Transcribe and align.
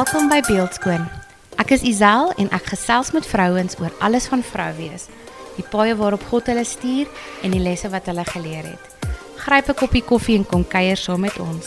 Welkom 0.00 0.30
by 0.32 0.38
Beeldskoon. 0.46 1.02
Ek 1.60 1.74
is 1.74 1.82
Isel 1.84 2.30
en 2.40 2.46
ek 2.56 2.70
gesels 2.72 3.10
met 3.12 3.26
vrouens 3.28 3.74
oor 3.82 3.92
alles 4.00 4.30
van 4.32 4.40
vrou 4.40 4.68
wees. 4.78 5.10
Die 5.58 5.64
paaie 5.74 5.92
waarop 5.98 6.22
God 6.30 6.48
hulle 6.48 6.62
stuur 6.64 7.10
en 7.44 7.52
die 7.52 7.60
lesse 7.60 7.90
wat 7.92 8.08
hulle 8.08 8.24
geleer 8.24 8.64
het. 8.70 9.10
Gryp 9.44 9.68
'n 9.68 9.76
koppie 9.76 10.00
koffie 10.00 10.38
en 10.38 10.46
kom 10.48 10.64
kuier 10.64 10.96
saam 10.96 11.20
met 11.20 11.36
ons. 11.36 11.66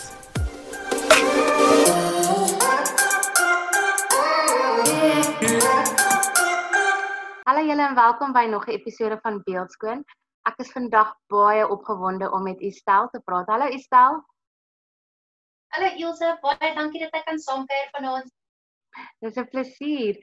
Hallo 7.46 7.62
julle 7.70 7.86
en 7.86 7.96
welkom 7.96 8.34
by 8.34 8.46
nog 8.50 8.66
'n 8.66 8.74
episode 8.82 9.20
van 9.22 9.42
Beeldskoon. 9.46 10.04
Ek 10.50 10.56
is 10.58 10.72
vandag 10.72 11.14
baie 11.28 11.70
opgewonde 11.70 12.32
om 12.32 12.44
met 12.44 12.58
Estel 12.62 13.10
te 13.10 13.22
praat. 13.22 13.48
Hallo 13.48 13.70
Estel. 13.70 14.33
Hallo 15.74 15.88
Ilse, 15.98 16.28
baie 16.44 16.68
dankie 16.78 17.00
dat 17.02 17.16
ek 17.18 17.24
kan 17.26 17.40
saamkuier 17.42 17.88
vanaand. 17.96 18.28
Dis 19.26 19.38
'n 19.42 19.50
plesier. 19.50 20.18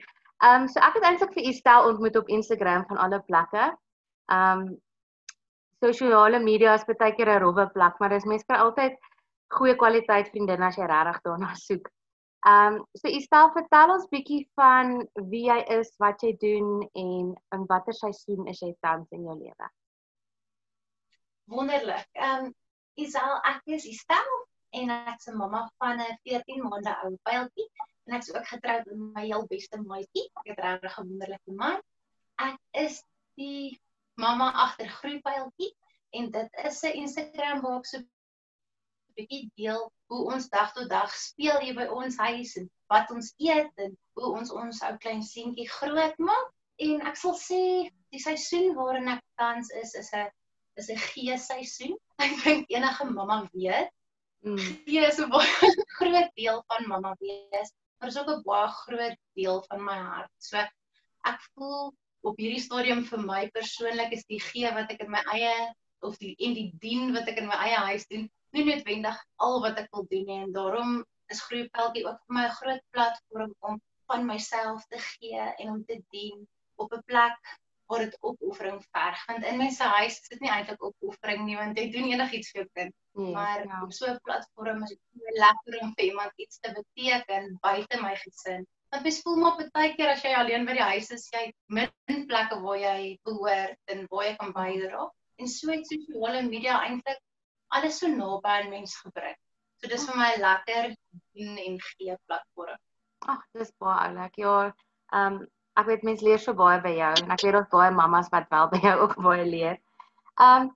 Ehm 0.47 0.61
um, 0.63 0.67
so 0.71 0.79
ek 0.79 0.93
het 0.95 1.07
eintlik 1.07 1.33
vir 1.35 1.47
Estel 1.49 1.87
ontmoet 1.87 2.15
op 2.15 2.29
Instagram 2.35 2.85
van 2.91 2.99
alle 3.05 3.17
plekke. 3.29 3.65
Ehm 4.31 4.61
um, 4.61 4.69
sosiale 5.83 6.39
media 6.39 6.75
is 6.79 6.85
baie 6.87 7.11
keer 7.17 7.31
'n 7.33 7.41
rowwe 7.43 7.65
plek, 7.73 7.99
maar 7.99 8.13
dis 8.15 8.27
mense 8.31 8.47
kry 8.47 8.59
altyd 8.63 8.95
goeie 9.57 9.75
kwaliteit 9.75 10.29
vriendinne 10.31 10.65
as 10.65 10.77
jy 10.79 10.87
regtig 10.87 11.19
daarna 11.27 11.49
soek. 11.67 11.89
Ehm 12.47 12.77
um, 12.77 12.77
so 13.01 13.11
Estel, 13.19 13.51
vertel 13.57 13.91
ons 13.95 14.07
bietjie 14.15 14.45
van 14.61 14.93
wie 15.33 15.43
jy 15.49 15.59
is, 15.79 15.91
wat 16.05 16.23
jy 16.23 16.31
doen 16.45 16.69
en 16.93 17.35
in 17.57 17.65
watter 17.73 17.97
seisoen 17.97 18.47
is 18.47 18.63
jy 18.63 18.71
tans 18.79 19.11
in 19.11 19.27
jou 19.27 19.35
lewe? 19.35 19.67
Wonderlik. 21.57 22.07
Ehm 22.13 22.45
um, 22.45 22.55
Isel, 22.95 23.35
ek 23.51 23.61
is 23.65 23.89
Estel 23.95 24.31
en 24.79 24.91
ek's 24.95 25.27
'n 25.27 25.37
mamma 25.37 25.61
van 25.77 25.99
'n 25.99 26.17
14 26.23 26.61
maande 26.67 26.93
ou 27.05 27.15
pyltjie 27.29 27.69
en 28.05 28.15
ek's 28.17 28.33
ook 28.33 28.47
getroud 28.47 28.85
met 28.85 28.99
my 29.15 29.23
heel 29.25 29.45
beste 29.47 29.79
maatjie. 29.81 30.27
Ek 30.39 30.47
het 30.51 30.59
regtig 30.65 30.97
'n 30.99 31.07
wonderlike 31.07 31.55
man. 31.61 31.81
Ek 32.35 32.57
is 32.71 33.03
die 33.35 33.81
mamma 34.15 34.51
agter 34.65 34.89
Groeipyltjie 34.89 35.75
en 36.09 36.31
dit 36.31 36.59
is 36.63 36.81
'n 36.83 36.97
Instagram 37.03 37.61
waar 37.61 37.77
ek 37.79 37.85
so 37.85 37.97
'n 37.97 38.09
bietjie 39.19 39.51
deel 39.55 39.91
hoe 40.07 40.23
ons 40.33 40.49
dag 40.49 40.73
tot 40.73 40.89
dag 40.89 41.13
speel 41.15 41.59
hier 41.59 41.75
by 41.75 41.87
ons 41.99 42.17
huis 42.17 42.55
en 42.55 42.71
wat 42.87 43.11
ons 43.11 43.33
eet 43.37 43.71
en 43.85 43.97
hoe 44.13 44.33
ons 44.39 44.51
ons 44.51 44.83
ou 44.87 44.97
klein 44.97 45.23
seentjie 45.23 45.69
grootmaak. 45.69 46.51
En 46.77 47.01
ek 47.11 47.15
sal 47.15 47.35
sê 47.35 47.63
die 48.09 48.19
seisoen 48.19 48.73
waarin 48.75 49.07
ek 49.07 49.23
tans 49.35 49.69
is 49.69 49.93
is 49.93 50.11
'n 50.13 50.29
is 50.79 50.89
'n 50.89 50.97
gee 50.97 51.37
seisoen. 51.37 51.97
Ek 52.25 52.43
dink 52.43 52.69
enige 52.69 53.05
mamma 53.05 53.49
weet 53.53 53.91
Mm. 54.41 54.57
Gee 54.85 55.05
is 55.05 55.19
'n 55.21 55.29
baie 55.29 55.71
groot 55.99 56.31
deel 56.35 56.63
van 56.67 56.87
mamma 56.87 57.15
wees, 57.19 57.73
maar 57.97 58.09
is 58.09 58.17
ook 58.17 58.29
'n 58.29 58.41
baie 58.45 58.67
groot 58.67 59.19
deel 59.37 59.63
van 59.69 59.83
my 59.83 59.97
hart. 59.97 60.31
So 60.37 60.57
ek 61.31 61.41
voel 61.53 61.93
op 62.29 62.37
hierdie 62.41 62.63
stadium 62.63 63.03
vir 63.05 63.21
my 63.25 63.41
persoonlik 63.57 64.11
is 64.17 64.25
die 64.25 64.39
gee 64.41 64.71
wat 64.77 64.91
ek 64.93 65.03
in 65.05 65.11
my 65.13 65.21
eie 65.35 65.53
of 66.01 66.17
die 66.17 66.33
en 66.47 66.53
die 66.57 66.69
dien 66.81 67.13
wat 67.13 67.29
ek 67.29 67.37
in 67.41 67.49
my 67.49 67.57
eie 67.67 67.81
huis 67.91 68.07
doen, 68.09 68.25
nie 68.57 68.65
noodwendig 68.65 69.17
al 69.47 69.61
wat 69.65 69.77
ek 69.81 69.89
wil 69.95 70.07
doen 70.09 70.25
nie 70.29 70.39
en 70.45 70.53
daarom 70.57 70.95
is 71.33 71.41
Groepeltjie 71.47 72.05
ook 72.07 72.19
vir 72.25 72.37
my 72.37 72.45
'n 72.47 72.57
groot 72.59 72.85
platform 72.95 73.53
om 73.69 73.81
van 74.11 74.25
myself 74.25 74.85
te 74.89 74.99
gee 74.99 75.45
en 75.57 75.69
om 75.75 75.83
te 75.85 76.01
dien 76.15 76.47
op 76.81 76.93
'n 76.93 77.03
plek 77.05 77.53
waar 77.91 78.05
dit 78.05 78.17
opoffering 78.21 78.81
verg 78.89 79.25
want 79.29 79.45
in 79.45 79.61
mense 79.61 79.83
huis 79.83 80.19
is 80.21 80.33
dit 80.33 80.41
nie 80.41 80.51
eintlik 80.51 80.83
opoffering 80.89 81.45
nie 81.45 81.57
want 81.61 81.77
jy 81.77 81.87
doen 81.93 82.11
enigiets 82.11 82.51
vir 82.51 82.63
jou 82.63 82.69
kind 82.79 82.95
nee, 83.19 83.33
maar 83.33 83.65
ja. 83.67 83.81
op 83.83 83.93
so 83.93 84.05
'n 84.11 84.19
platform 84.23 84.83
is 84.83 84.89
dit 84.89 85.01
baie 85.11 85.39
lekker 85.39 85.79
om 85.81 85.93
vir 85.95 86.05
iemand 86.05 86.31
iets 86.35 86.59
te 86.59 86.71
beteken 86.77 87.57
buite 87.61 88.01
my 88.01 88.15
gesin. 88.15 88.67
Want 88.89 89.03
mens 89.03 89.21
voel 89.21 89.35
maar 89.35 89.69
baie 89.71 89.95
keer 89.95 90.13
as 90.13 90.23
jy 90.23 90.35
alleen 90.35 90.65
by 90.65 90.73
die 90.79 90.89
huis 90.93 91.09
is 91.11 91.29
jy 91.31 91.47
min 91.67 92.27
plekke 92.27 92.59
waar 92.59 92.77
jy 92.77 93.17
behoort 93.23 93.95
en 93.95 94.05
waar 94.09 94.25
jy 94.25 94.35
kan 94.35 94.53
bydra 94.53 95.09
en 95.41 95.47
so 95.47 95.71
het 95.71 95.87
sosiale 95.87 96.41
media 96.47 96.81
eintlik 96.85 97.21
alles 97.77 97.97
so 98.01 98.07
naby 98.07 98.49
aan 98.57 98.69
mens 98.69 98.95
gebring. 99.03 99.37
So 99.79 99.89
dis 99.89 100.05
vir 100.09 100.19
my 100.19 100.29
lekker 100.41 100.91
doen 101.37 101.57
en 101.65 101.79
gee 101.87 102.17
platform. 102.27 102.77
Ag 103.33 103.41
dis 103.57 103.73
baie 103.81 104.09
oulik. 104.09 104.37
Ja 104.43 104.55
ehm 105.11 105.39
um, 105.39 105.47
ek 105.79 105.87
weet 105.87 106.03
mense 106.07 106.25
leer 106.25 106.39
so 106.43 106.53
baie 106.53 106.81
by 106.83 106.91
jou 106.97 107.13
en 107.23 107.33
ek 107.33 107.43
weet 107.45 107.55
daar's 107.57 107.71
baie 107.73 107.95
mammas 107.95 108.29
wat 108.35 108.49
wel 108.53 108.69
by 108.73 108.81
jou 108.85 108.95
ook 109.05 109.17
baie 109.27 109.47
leer. 109.47 109.81
Um 110.49 110.71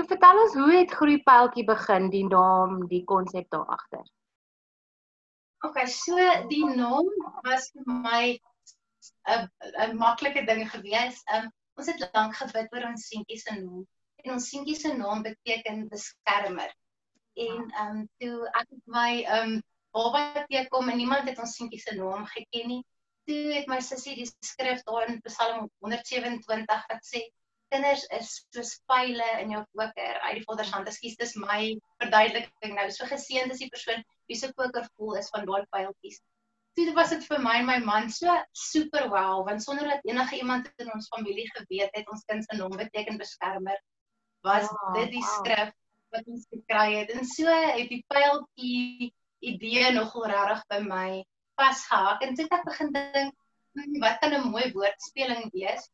so 0.00 0.08
vertel 0.08 0.40
ons 0.44 0.56
hoe 0.56 0.72
het 0.72 0.92
groeipyltjie 0.96 1.66
begin, 1.68 2.08
die 2.12 2.24
naam, 2.24 2.84
die 2.88 3.02
konsep 3.04 3.48
daar 3.52 3.68
agter. 3.76 4.04
OK, 5.66 5.82
so 5.92 6.16
die 6.48 6.64
naam 6.64 7.08
was 7.44 7.68
vir 7.74 7.88
my 8.04 8.22
'n 9.28 9.48
'n 9.86 9.96
maklike 9.96 10.44
ding 10.46 10.64
gewees. 10.70 11.20
Um 11.36 11.50
ons 11.76 11.88
het 11.92 12.00
lank 12.14 12.36
gebid 12.36 12.72
oor 12.72 12.86
ons 12.90 13.08
seentjie 13.08 13.40
se 13.40 13.54
naam 13.56 13.84
en 14.24 14.32
ons 14.32 14.48
seentjie 14.48 14.76
se 14.76 14.92
naam 14.96 15.22
beteken 15.22 15.88
beskermer. 15.88 16.72
En 17.36 17.68
um 17.84 18.08
toe 18.20 18.48
ek 18.60 18.68
my 18.86 19.24
um 19.38 19.60
baba 19.92 20.46
teekom 20.48 20.88
en 20.88 20.96
niemand 20.96 21.28
het 21.28 21.38
ons 21.38 21.56
seentjie 21.56 21.80
se 21.80 21.94
naam 21.96 22.24
geken 22.26 22.68
nie 22.68 22.82
toe 23.28 23.52
het 23.52 23.68
my 23.68 23.80
sussie 23.84 24.16
die 24.16 24.28
skrif 24.44 24.82
daar 24.88 25.08
in 25.08 25.20
Psalm 25.28 25.68
127 25.84 26.88
wat 26.88 27.04
sê 27.12 27.20
kinders 27.72 28.04
is 28.16 28.32
soos 28.54 28.72
pile 28.90 29.26
in 29.40 29.54
jou 29.54 29.62
koker 29.78 30.18
uit 30.26 30.40
die 30.40 30.44
Vader 30.46 30.66
se 30.66 30.74
hand. 30.74 30.90
Ekskuus, 30.90 31.16
dis 31.20 31.36
my 31.40 31.60
verduideliking 32.02 32.74
nou. 32.76 32.88
So 32.94 33.08
geseënd 33.10 33.54
is 33.54 33.62
die 33.62 33.70
persoon 33.72 34.04
wie 34.30 34.38
se 34.38 34.52
koker 34.58 34.88
vol 34.96 35.18
is 35.20 35.30
van 35.34 35.46
daai 35.48 35.64
pyltjies. 35.74 36.20
Toe 36.78 36.92
was 36.94 37.10
dit 37.14 37.24
vir 37.26 37.42
my 37.42 37.56
en 37.60 37.68
my 37.68 37.78
man 37.84 38.10
so 38.14 38.34
super 38.56 39.08
wow 39.10 39.42
want 39.46 39.62
sonder 39.62 39.88
dat 39.90 40.06
enige 40.06 40.38
iemand 40.38 40.70
in 40.78 40.92
ons 40.94 41.10
familie 41.14 41.48
geweet 41.56 41.96
het 41.98 42.10
ons 42.14 42.22
kind 42.30 42.46
se 42.46 42.56
naam 42.56 42.76
beteken 42.78 43.18
beskermer 43.18 43.78
was 44.46 44.68
wow, 44.70 44.94
dit 44.94 45.10
die 45.16 45.24
wow. 45.24 45.32
skrif 45.36 45.72
wat 46.14 46.26
ons 46.26 46.46
gekry 46.50 47.00
het. 47.00 47.10
En 47.14 47.26
so 47.26 47.46
het 47.46 47.90
die 47.90 48.04
pyltjie 48.10 49.10
idee 49.40 49.92
nogal 49.94 50.26
regtig 50.30 50.64
by 50.72 50.80
my 50.86 51.10
vasgehak 51.60 52.24
en 52.24 52.34
toe 52.36 52.46
het 52.46 52.58
ek 52.58 52.66
begin 52.68 52.92
dink 52.96 53.34
hmm, 53.76 53.98
wat 54.02 54.18
kan 54.22 54.34
'n 54.36 54.50
mooi 54.54 54.70
woordspeling 54.74 55.50
wees? 55.54 55.86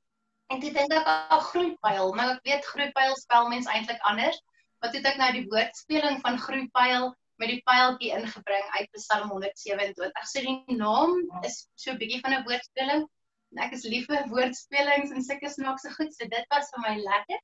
En 0.53 0.61
toe 0.63 0.73
dink 0.73 0.93
ek 0.95 1.09
ag 1.13 1.47
groeipyl, 1.51 2.13
maar 2.15 2.37
ek 2.37 2.45
weet 2.49 2.69
groeipyl 2.73 3.15
spel 3.19 3.49
mens 3.53 3.67
eintlik 3.67 4.03
anders. 4.11 4.39
Wat 4.85 4.95
het 4.95 5.07
ek 5.11 5.19
nou 5.21 5.31
die 5.35 5.47
woordspeling 5.51 6.21
van 6.23 6.39
groeipyl 6.39 7.11
met 7.41 7.51
die 7.53 7.63
pyltjie 7.69 8.13
ingebring 8.17 8.69
uit 8.79 8.91
Psalm 8.97 9.33
127. 9.33 10.29
So 10.31 10.45
die 10.47 10.77
naam 10.79 11.17
is 11.49 11.67
so 11.75 11.93
'n 11.93 12.01
bietjie 12.01 12.21
van 12.25 12.37
'n 12.37 12.45
woordspeling. 12.49 13.07
En 13.53 13.63
ek 13.65 13.75
is 13.77 13.85
lief 13.85 14.07
vir 14.11 14.29
woordspelings 14.33 15.13
en 15.15 15.23
sulke 15.23 15.51
snaakse 15.53 15.91
goed, 15.97 16.15
so 16.15 16.29
dit 16.37 16.47
was 16.55 16.71
vir 16.75 16.83
my 16.85 16.95
lekker. 17.03 17.41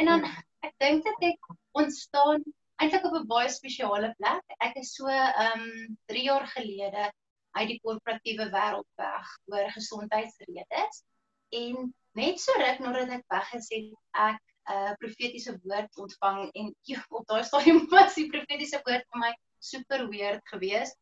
En 0.00 0.10
dan 0.12 0.24
ek 0.66 0.74
dink 0.82 1.04
dit 1.04 1.22
het 1.28 1.56
ontstaan 1.82 2.42
eintlik 2.82 3.04
op 3.08 3.14
'n 3.20 3.26
baie 3.26 3.52
spesiale 3.52 4.14
plek. 4.18 4.56
Ek 4.60 4.76
is 4.82 4.94
so 4.94 5.08
ehm 5.08 5.60
um, 5.60 5.98
3 6.12 6.24
jaar 6.30 6.46
gelede 6.56 7.12
uit 7.56 7.68
die 7.68 7.80
korporatiewe 7.80 8.50
wêreld 8.52 8.90
weg 9.00 9.28
oor 9.52 9.70
gesondheidsredes 9.78 11.04
en 11.48 11.94
net 12.16 12.40
so 12.40 12.52
ruk 12.60 12.78
nadat 12.84 13.16
ek 13.18 13.24
weg 13.32 13.54
is 13.58 13.68
het 13.74 13.88
ek 14.26 14.40
'n 14.66 14.74
uh, 14.74 14.92
profetiese 15.00 15.52
woord 15.62 15.98
ontvang 16.04 16.40
en 16.60 16.70
op 17.18 17.26
daai 17.30 17.44
stadium 17.44 17.82
was 17.96 18.14
die 18.18 18.28
profetiese 18.32 18.80
woord 18.86 19.04
vir 19.10 19.20
my 19.24 19.32
super 19.58 20.08
weird 20.10 20.42
geweest. 20.52 20.96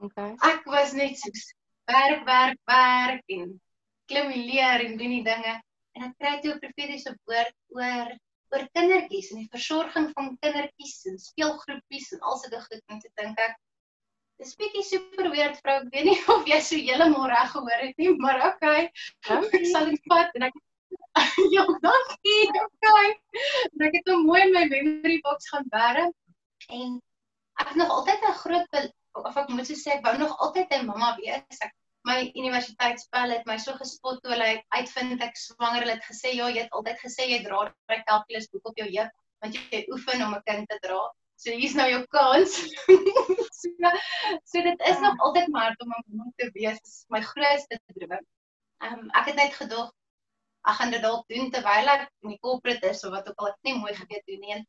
Okay. 0.00 0.30
Ek 0.52 0.64
was 0.64 0.94
net 0.96 1.18
so 1.20 1.28
werk 1.90 2.24
werk 2.24 2.60
werk 2.70 3.34
en 3.36 3.60
klim 4.06 4.30
leer 4.30 4.86
en 4.86 4.96
doen 4.96 5.14
die 5.18 5.26
dinge 5.26 5.54
en 5.96 6.06
ek 6.08 6.16
kry 6.22 6.34
toe 6.40 6.54
'n 6.54 6.62
profetiese 6.64 7.14
woord 7.28 7.56
oor 7.76 8.14
oor 8.50 8.64
kindertjies 8.76 9.30
en 9.32 9.42
die 9.42 9.52
versorging 9.56 10.08
van 10.14 10.36
kindertjies 10.44 10.96
en 11.10 11.18
speelgroepies 11.18 12.12
en 12.16 12.24
al 12.30 12.38
sulke 12.42 12.62
goed 12.66 12.94
en 12.94 13.02
toe 13.02 13.12
dink 13.22 13.42
ek 13.46 13.58
Dis 14.40 14.56
bietjie 14.56 14.82
super 14.86 15.28
weird 15.34 15.58
vrou. 15.60 15.76
Ek 15.82 15.92
weet 15.94 16.06
nie 16.08 16.16
of 16.34 16.48
jy 16.48 16.58
so 16.64 16.80
heeltemal 16.80 17.28
reg 17.28 17.52
gehoor 17.54 17.84
het 17.84 18.00
nie, 18.00 18.10
maar 18.24 18.40
okay. 18.48 18.88
Ek 19.28 19.66
sal 19.72 19.90
dit 19.90 20.10
vat 20.12 20.38
en 20.38 20.48
ek 20.48 20.58
Ja, 21.54 21.64
dankie. 21.84 22.46
Okay. 22.62 23.10
En 23.72 23.84
ek 23.88 23.98
het 23.98 24.08
hom 24.12 24.24
mooi 24.28 24.40
in 24.46 24.54
my 24.56 24.64
memory 24.70 25.18
box 25.26 25.50
gaan 25.52 25.68
bære 25.74 26.08
en 26.70 26.96
ek 27.60 27.68
het 27.72 27.78
nog 27.82 27.92
altyd 27.98 28.24
'n 28.30 28.38
groot 28.40 28.80
of 29.20 29.36
ek 29.42 29.52
moet 29.52 29.70
sê 29.70 29.94
ek 29.98 30.04
wou 30.06 30.16
nog 30.18 30.34
altyd 30.46 30.72
'n 30.78 30.86
mamma 30.86 31.12
wees. 31.18 31.62
Ek 31.66 31.74
my 32.08 32.18
universiteitspel 32.32 33.34
het 33.36 33.46
my 33.46 33.56
so 33.60 33.76
gespot 33.76 34.20
toe 34.22 34.32
hulle 34.32 34.50
uitvind 34.76 35.22
ek 35.22 35.36
swanger 35.36 35.84
het 35.90 36.04
gesê 36.08 36.32
ja 36.36 36.48
jy 36.48 36.62
het 36.64 36.76
altyd 36.78 37.00
gesê 37.04 37.28
jy 37.28 37.40
dra 37.44 37.66
daai 37.90 38.04
calculus 38.08 38.48
boek 38.52 38.70
op 38.72 38.80
jou 38.80 38.88
heup 38.88 39.12
want 39.44 39.56
jy 39.56 39.84
oefen 39.92 40.24
om 40.26 40.34
'n 40.34 40.46
kind 40.48 40.68
te 40.70 40.78
dra 40.86 41.00
So 41.40 41.54
hier's 41.56 41.76
nou 41.78 41.86
jou 41.88 42.02
kans. 42.12 42.56
so, 43.60 43.92
so 44.44 44.62
dit 44.66 44.82
is 44.90 44.98
nog 45.00 45.22
altyd 45.26 45.48
maar 45.54 45.76
om 45.78 45.94
'n 45.94 46.16
mond 46.18 46.34
te 46.36 46.50
wees, 46.52 46.80
is 46.82 47.04
my 47.08 47.22
grootste 47.22 47.80
droom. 47.94 48.26
Ehm 48.84 48.98
um, 48.98 49.08
ek 49.10 49.32
het 49.32 49.40
net 49.40 49.56
gedog 49.56 49.88
ek 50.68 50.76
gaan 50.76 50.92
dit 50.92 51.02
dalk 51.02 51.24
doen 51.32 51.50
terwyl 51.52 51.88
ek 51.94 52.08
in 52.24 52.34
die 52.34 52.40
corporate 52.44 52.92
is 52.92 53.04
of 53.04 53.14
wat 53.14 53.28
ook 53.30 53.40
al 53.40 53.52
ek 53.52 53.68
nie 53.68 53.76
mooi 53.78 53.94
geweet 53.96 54.26
doen 54.28 54.42
nie. 54.44 54.54
En 54.56 54.66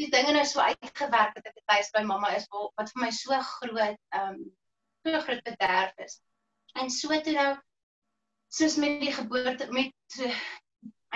die 0.00 0.08
dinge 0.12 0.34
nou 0.36 0.44
so 0.48 0.60
uitgewerk 0.60 1.36
dat 1.38 1.48
ek 1.48 1.62
tuis 1.64 1.92
by 1.94 2.02
mamma 2.08 2.32
is 2.36 2.48
wat 2.52 2.92
vir 2.92 3.04
my 3.04 3.10
so 3.16 3.38
groot 3.54 4.00
ehm 4.18 4.34
um, 4.34 4.42
so 5.06 5.20
groot 5.26 5.44
bederf 5.48 6.04
is. 6.06 6.18
En 6.78 6.90
so 6.90 7.20
toe 7.20 7.36
nou 7.36 7.52
soos 8.52 8.76
met 8.76 9.00
die 9.00 9.12
geboorte 9.12 9.70
met 9.72 10.18
uh, 10.20 10.42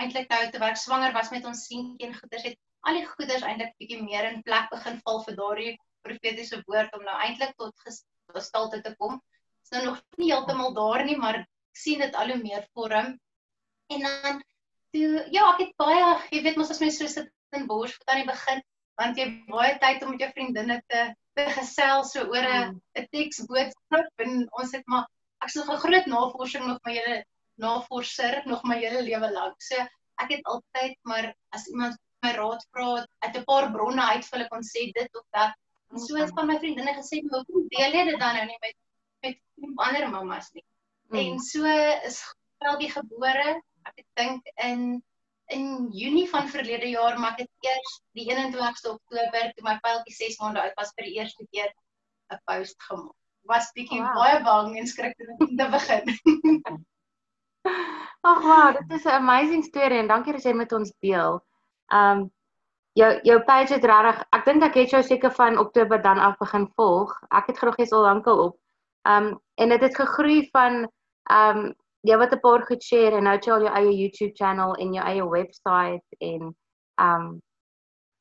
eintlik 0.01 0.29
nou 0.33 0.41
terwyl 0.49 0.73
ek 0.73 0.81
swanger 0.81 1.13
was 1.13 1.29
met 1.33 1.45
ons 1.45 1.65
seentjie 1.69 2.09
en 2.09 2.17
goeders 2.17 2.49
het 2.49 2.57
al 2.87 2.99
die 2.99 3.07
goeders 3.07 3.43
eintlik 3.43 3.73
bietjie 3.81 4.01
meer 4.03 4.29
in 4.31 4.43
plek 4.43 4.69
begin 4.71 4.99
val 5.05 5.23
vir 5.25 5.37
daardie 5.39 5.73
profetiese 6.05 6.61
woord 6.67 6.93
om 6.95 7.03
nou 7.03 7.15
eintlik 7.25 7.55
tot 7.57 7.87
gestalte 8.33 8.81
te 8.81 8.93
kom. 8.99 9.19
Is 9.65 9.73
nou 9.75 9.83
nog 9.89 10.01
nie 10.17 10.31
heeltemal 10.31 10.73
daar 10.75 11.03
nie, 11.05 11.17
maar 11.17 11.41
ek 11.41 11.81
sien 11.81 11.99
dit 12.03 12.15
al 12.15 12.33
hoe 12.33 12.41
meer 12.41 12.67
vorm. 12.73 13.17
En 13.93 14.07
dan 14.07 14.41
toe 14.95 15.25
ja, 15.33 15.49
ek 15.53 15.65
het 15.65 15.73
baie, 15.81 16.07
jy 16.31 16.43
weet 16.45 16.59
mos 16.59 16.71
as 16.71 16.81
mens 16.83 16.99
so 16.99 17.11
sit 17.11 17.31
in 17.55 17.67
Borsvoet 17.67 18.11
aan 18.11 18.21
die 18.21 18.29
begin, 18.29 18.61
want 18.99 19.19
jy 19.19 19.27
baie 19.47 19.77
tyd 19.81 20.03
om 20.03 20.13
met 20.13 20.23
jou 20.25 20.31
vriendinne 20.35 20.81
te 20.91 21.07
te 21.37 21.45
gesels 21.53 22.11
so 22.15 22.23
oor 22.33 22.45
'n 22.45 22.69
mm. 22.69 22.77
'n 22.99 23.07
teksboodskap 23.13 24.23
en 24.25 24.31
ons 24.61 24.71
het 24.73 24.85
maar 24.93 25.05
ek's 25.45 25.57
nog 25.59 25.69
'n 25.73 25.83
groot 25.83 26.07
navorsing 26.13 26.65
nog 26.67 26.79
my 26.85 26.93
hele 26.97 27.17
navorser 27.61 28.41
nog 28.45 28.63
my 28.63 28.77
hele 28.81 29.01
lewe 29.09 29.29
lank. 29.31 29.61
So 29.61 29.75
ek 30.23 30.31
het 30.33 30.43
altyd 30.53 30.97
maar 31.11 31.35
as 31.53 31.67
iemand 31.67 31.97
my 32.27 32.33
raad 32.37 32.65
vra, 32.71 32.89
uit 33.25 33.37
'n 33.37 33.45
paar 33.51 33.71
bronne 33.71 34.09
uitvul 34.13 34.45
ek 34.45 34.51
kon 34.53 34.65
sê 34.73 34.87
dit 34.99 35.21
of 35.21 35.25
dat. 35.39 35.55
En 35.91 35.99
so 36.03 36.19
het 36.19 36.33
van 36.35 36.47
my 36.47 36.57
vriendinne 36.59 36.93
gesê, 36.99 37.23
"Maar 37.23 37.45
hoe 37.47 37.65
deel 37.75 37.93
jy 37.99 38.03
dit 38.11 38.19
dan 38.19 38.35
nou 38.35 38.45
nie 38.45 38.59
met 38.65 38.75
met 39.23 39.37
ander 39.87 40.09
mammas 40.09 40.51
nie?" 40.53 40.65
Mm. 41.09 41.17
En 41.19 41.39
so 41.39 41.65
is 42.09 42.23
Gelbie 42.59 42.91
gebore 42.91 43.61
ek 43.95 44.05
dink 44.19 44.47
in 44.63 45.03
in 45.55 45.87
Junie 45.95 46.27
van 46.29 46.49
verlede 46.51 46.89
jaar 46.91 47.19
maar 47.19 47.37
ek 47.37 47.45
het 47.45 47.69
eers 47.69 47.93
die 48.19 48.25
21ste 48.27 48.91
Oktober 48.91 49.51
toe 49.55 49.63
my 49.63 49.77
pyltjie 49.85 50.15
6 50.15 50.39
maande 50.41 50.63
oud 50.63 50.75
was 50.79 50.91
vir 50.97 51.07
die 51.07 51.15
eerste 51.19 51.47
keer 51.51 51.71
'n 52.33 52.39
post 52.49 52.75
gemaak. 52.89 53.15
Was 53.47 53.71
bietjie 53.77 54.01
wow. 54.01 54.15
baie 54.19 54.41
bang 54.43 54.77
en 54.81 54.87
skrikkerig 54.87 55.45
om 55.45 55.55
te 55.61 55.67
begin. 55.71 56.05
Ag 58.27 58.41
wow, 58.43 58.73
dit 58.75 58.97
is 58.99 59.05
'n 59.05 59.19
amazing 59.21 59.63
storie 59.63 60.01
en 60.03 60.11
dankie 60.11 60.33
dat 60.33 60.43
jy 60.43 60.53
met 60.53 60.75
ons 60.75 60.91
deel. 60.99 61.39
Um 61.93 62.27
jou 62.97 63.09
jou 63.23 63.39
page 63.45 63.73
het 63.73 63.85
regtig 63.85 64.23
ek 64.33 64.45
dink 64.45 64.63
ek 64.63 64.77
het 64.81 64.93
jou 64.95 65.03
seker 65.03 65.31
van 65.31 65.57
Oktober 65.57 66.01
dan 66.01 66.19
af 66.19 66.37
begin 66.37 66.67
volg. 66.75 67.13
Ek 67.29 67.47
het 67.47 67.59
genoeg 67.59 67.77
jy's 67.77 67.93
al 67.93 68.07
lankal 68.07 68.43
op. 68.47 68.55
Um 69.07 69.35
en 69.57 69.69
dit 69.69 69.81
het, 69.81 69.89
het 69.89 69.99
gegroei 70.01 70.49
van 70.51 70.87
um 71.31 71.73
jy 72.07 72.17
wat 72.17 72.33
'n 72.33 72.39
paar 72.39 72.63
goed 72.65 72.83
share 72.83 73.17
en 73.17 73.23
nou 73.23 73.37
jy 73.37 73.51
al 73.51 73.65
jou 73.65 73.73
eie 73.73 73.97
YouTube 73.97 74.35
channel 74.35 74.75
en 74.75 74.93
jou 74.93 75.05
eie 75.05 75.29
webwerf 75.29 76.03
en 76.19 76.55
um 77.01 77.41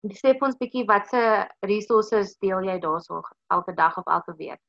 dis 0.02 0.20
sê 0.22 0.36
ons 0.40 0.58
bietjie 0.58 0.86
watse 0.86 1.48
resources 1.66 2.36
deel 2.38 2.62
jy 2.64 2.78
daarso 2.78 3.22
elke 3.50 3.74
dag 3.74 3.96
of 3.98 4.06
elke 4.06 4.34
week? 4.36 4.60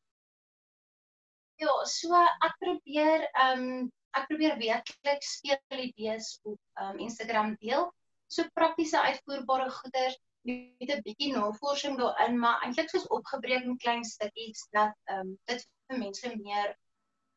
Ja, 1.58 1.74
so 1.86 2.14
ek 2.46 2.58
probeer 2.62 3.28
um 3.52 3.92
ek 4.18 4.28
probeer 4.30 4.58
weekliks 4.58 5.38
speel 5.38 5.82
idees 5.86 6.40
op 6.44 6.60
um 6.82 6.98
Instagram 6.98 7.56
deel. 7.60 7.92
So 8.28 8.44
praktiese 8.54 9.02
uitvoerbare 9.02 9.70
goeder 9.72 10.18
met 10.48 10.92
'n 10.96 11.02
bietjie 11.04 11.32
navorsing 11.34 11.98
daarin, 12.00 12.40
maar 12.40 12.62
eintlik 12.64 12.90
soos 12.90 13.08
opgebreek 13.18 13.64
in 13.64 13.78
klein 13.78 14.04
stukkies 14.04 14.68
dat 14.72 14.94
um 15.16 15.40
dit 15.52 15.64
vir 15.88 16.00
mense 16.04 16.36
meer 16.36 16.76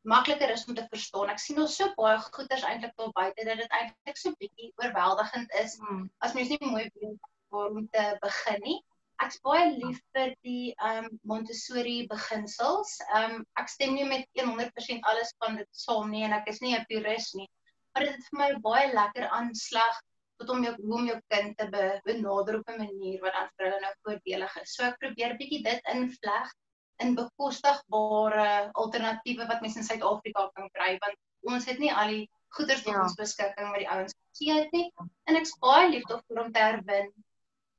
makliker 0.01 0.49
is 0.49 0.65
om 0.65 0.75
te 0.75 0.85
verstaan. 0.93 1.29
Ek 1.29 1.39
sien 1.39 1.59
ons 1.61 1.75
so 1.75 1.93
baie 1.97 2.19
goeters 2.27 2.63
eintlik 2.67 2.95
daar 2.97 3.11
buite 3.17 3.45
dat 3.49 3.59
dit 3.63 3.75
eintlik 3.79 4.17
so 4.17 4.33
bietjie 4.43 4.71
oorweldigend 4.81 5.51
is 5.63 5.77
hmm. 5.81 6.07
as 6.25 6.33
mens 6.37 6.49
nie 6.49 6.59
mooi 6.61 6.87
weet 6.95 7.19
waar 7.53 7.75
om 7.75 7.87
te 7.95 8.05
begin 8.23 8.61
nie. 8.67 8.79
Ek's 9.21 9.41
baie 9.45 9.67
lief 9.75 9.99
vir 10.15 10.35
die 10.47 10.73
um 10.91 11.09
Montessori 11.31 11.97
beginsels. 12.13 12.95
Um 13.21 13.41
ek 13.61 13.69
stem 13.69 13.93
nie 13.97 14.07
met 14.09 14.27
100% 14.39 15.09
alles 15.13 15.35
van 15.43 15.59
dit 15.61 15.83
saam 15.85 16.09
nie 16.13 16.23
en 16.27 16.39
ek 16.39 16.47
is 16.53 16.61
nie 16.61 16.75
'n 16.77 16.87
purist 16.89 17.35
nie. 17.35 17.49
Maar 17.93 18.07
dit 18.07 18.15
het 18.15 18.31
vir 18.31 18.39
my 18.39 18.49
baie 18.69 18.87
lekker 18.93 19.27
aanslag 19.29 20.01
om 20.49 20.63
jou 20.63 20.73
hoe 20.81 20.97
om 20.97 21.05
jou 21.05 21.19
kind 21.27 21.57
te 21.57 21.67
be, 21.69 21.85
benader 22.05 22.59
op 22.59 22.69
'n 22.69 22.77
manier 22.77 23.21
wat 23.21 23.33
dan 23.33 23.49
vir 23.57 23.65
hulle 23.65 23.79
nou 23.81 23.93
voordelig 24.03 24.57
is. 24.61 24.75
So 24.75 24.83
ek 24.83 24.99
probeer 24.99 25.37
bietjie 25.37 25.63
dit 25.63 25.81
invleg 25.93 26.51
in 27.01 27.15
bekostigbare 27.17 28.69
alternatiewe 28.71 29.47
wat 29.49 29.61
mense 29.61 29.81
in 29.81 29.87
Suid-Afrika 29.87 30.49
kan 30.55 30.69
kry 30.77 30.95
want 31.03 31.17
ons 31.53 31.65
het 31.69 31.79
nie 31.81 31.91
al 31.93 32.13
die 32.15 32.25
goederes 32.55 32.83
tot 32.85 32.93
ja. 32.93 33.03
ons 33.05 33.17
beskikking 33.19 33.71
wat 33.71 33.81
die 33.83 33.89
ouens 33.89 34.15
gesien 34.33 34.59
het 34.59 34.75
nie 34.75 34.87
en 35.29 35.39
ek 35.39 35.49
spaai 35.49 35.93
liefde 35.93 36.19
vir 36.27 36.41
om 36.43 36.51
te 36.53 36.65
herwin 36.65 37.09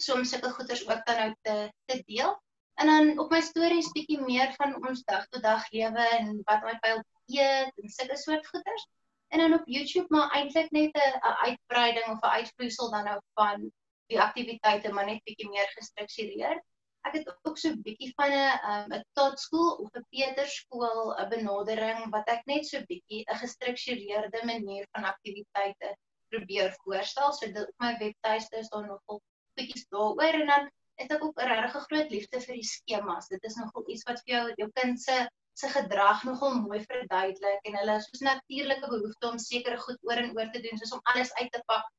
soms 0.02 0.32
sulke 0.34 0.50
goederes 0.56 0.82
ook 0.88 1.04
dan 1.08 1.20
nou 1.22 1.28
te 1.48 1.56
te 1.90 2.00
deel 2.08 2.34
en 2.82 2.90
dan 2.90 3.12
op 3.22 3.34
my 3.34 3.42
stories 3.44 3.92
bietjie 3.96 4.18
meer 4.22 4.54
van 4.58 4.74
ons 4.80 5.04
dag 5.10 5.28
tot 5.30 5.44
dag 5.44 5.68
lewe 5.76 6.08
en 6.18 6.34
wat 6.48 6.66
my 6.66 6.74
pyl 6.86 7.02
eet 7.36 7.82
en 7.84 7.94
sulke 7.98 8.18
soort 8.24 8.50
goederes 8.54 8.88
en 9.32 9.38
dan 9.42 9.54
op 9.58 9.70
YouTube 9.76 10.10
maar 10.14 10.34
eintlik 10.38 10.70
net 10.70 10.96
'n 10.96 11.36
uitbreiding 11.46 12.08
of 12.14 12.20
'n 12.20 12.36
uitvloeisel 12.38 12.90
dan 12.90 13.04
nou 13.04 13.20
van 13.40 13.70
die 14.06 14.20
aktiwiteite 14.20 14.92
maar 14.92 15.06
net 15.06 15.24
bietjie 15.24 15.48
meer 15.48 15.70
gestruktureer 15.78 16.60
ek 17.08 17.16
het 17.18 17.30
ook 17.48 17.58
so 17.58 17.68
'n 17.70 17.82
bietjie 17.86 18.12
van 18.18 18.32
'n 18.32 18.58
um, 18.72 18.92
'n 18.98 19.04
totskool 19.18 19.70
of 19.84 19.90
'n 19.98 20.06
Peterskool 20.14 21.14
'n 21.22 21.28
benadering 21.34 22.10
wat 22.14 22.28
ek 22.34 22.44
net 22.52 22.66
so 22.68 22.78
bietjie 22.92 23.22
'n 23.24 23.40
gestruktureerde 23.44 24.40
manier 24.50 24.86
van 24.92 25.08
aktiwiteite 25.12 25.96
probeer 26.32 26.70
voorstel. 26.84 27.32
So 27.32 27.46
dit 27.46 27.68
op 27.68 27.74
my 27.84 27.92
webtuiste 28.04 28.56
is 28.62 28.70
daar 28.74 28.86
nogal 28.86 29.20
bietjies 29.58 29.86
daaroor 29.94 30.38
en 30.42 30.46
dan 30.52 30.70
het 31.00 31.12
ek 31.16 31.24
ook 31.24 31.42
'n 31.42 31.50
regtig 31.54 31.86
groot 31.90 32.10
liefde 32.10 32.40
vir 32.46 32.54
die 32.60 32.70
skemas. 32.74 33.28
Dit 33.28 33.44
is 33.50 33.58
nogal 33.62 33.88
iets 33.88 34.06
wat 34.08 34.22
vir 34.24 34.34
jou 34.34 34.44
jou 34.62 34.70
kind 34.80 35.00
se 35.00 35.16
se 35.60 35.68
gedrag 35.72 36.24
nogal 36.28 36.54
mooi 36.60 36.80
verduidelik 36.84 37.68
en 37.68 37.78
hulle 37.80 37.98
is 38.00 38.08
soos 38.10 38.24
natuurlike 38.28 38.88
behoefte 38.94 39.30
om 39.30 39.38
sekere 39.38 39.78
goed 39.84 40.00
oor 40.08 40.22
en 40.24 40.32
oor 40.38 40.50
te 40.54 40.62
doen 40.64 40.80
soos 40.80 40.94
om 40.96 41.04
alles 41.14 41.34
uit 41.40 41.52
te 41.52 41.62
pak 41.66 41.90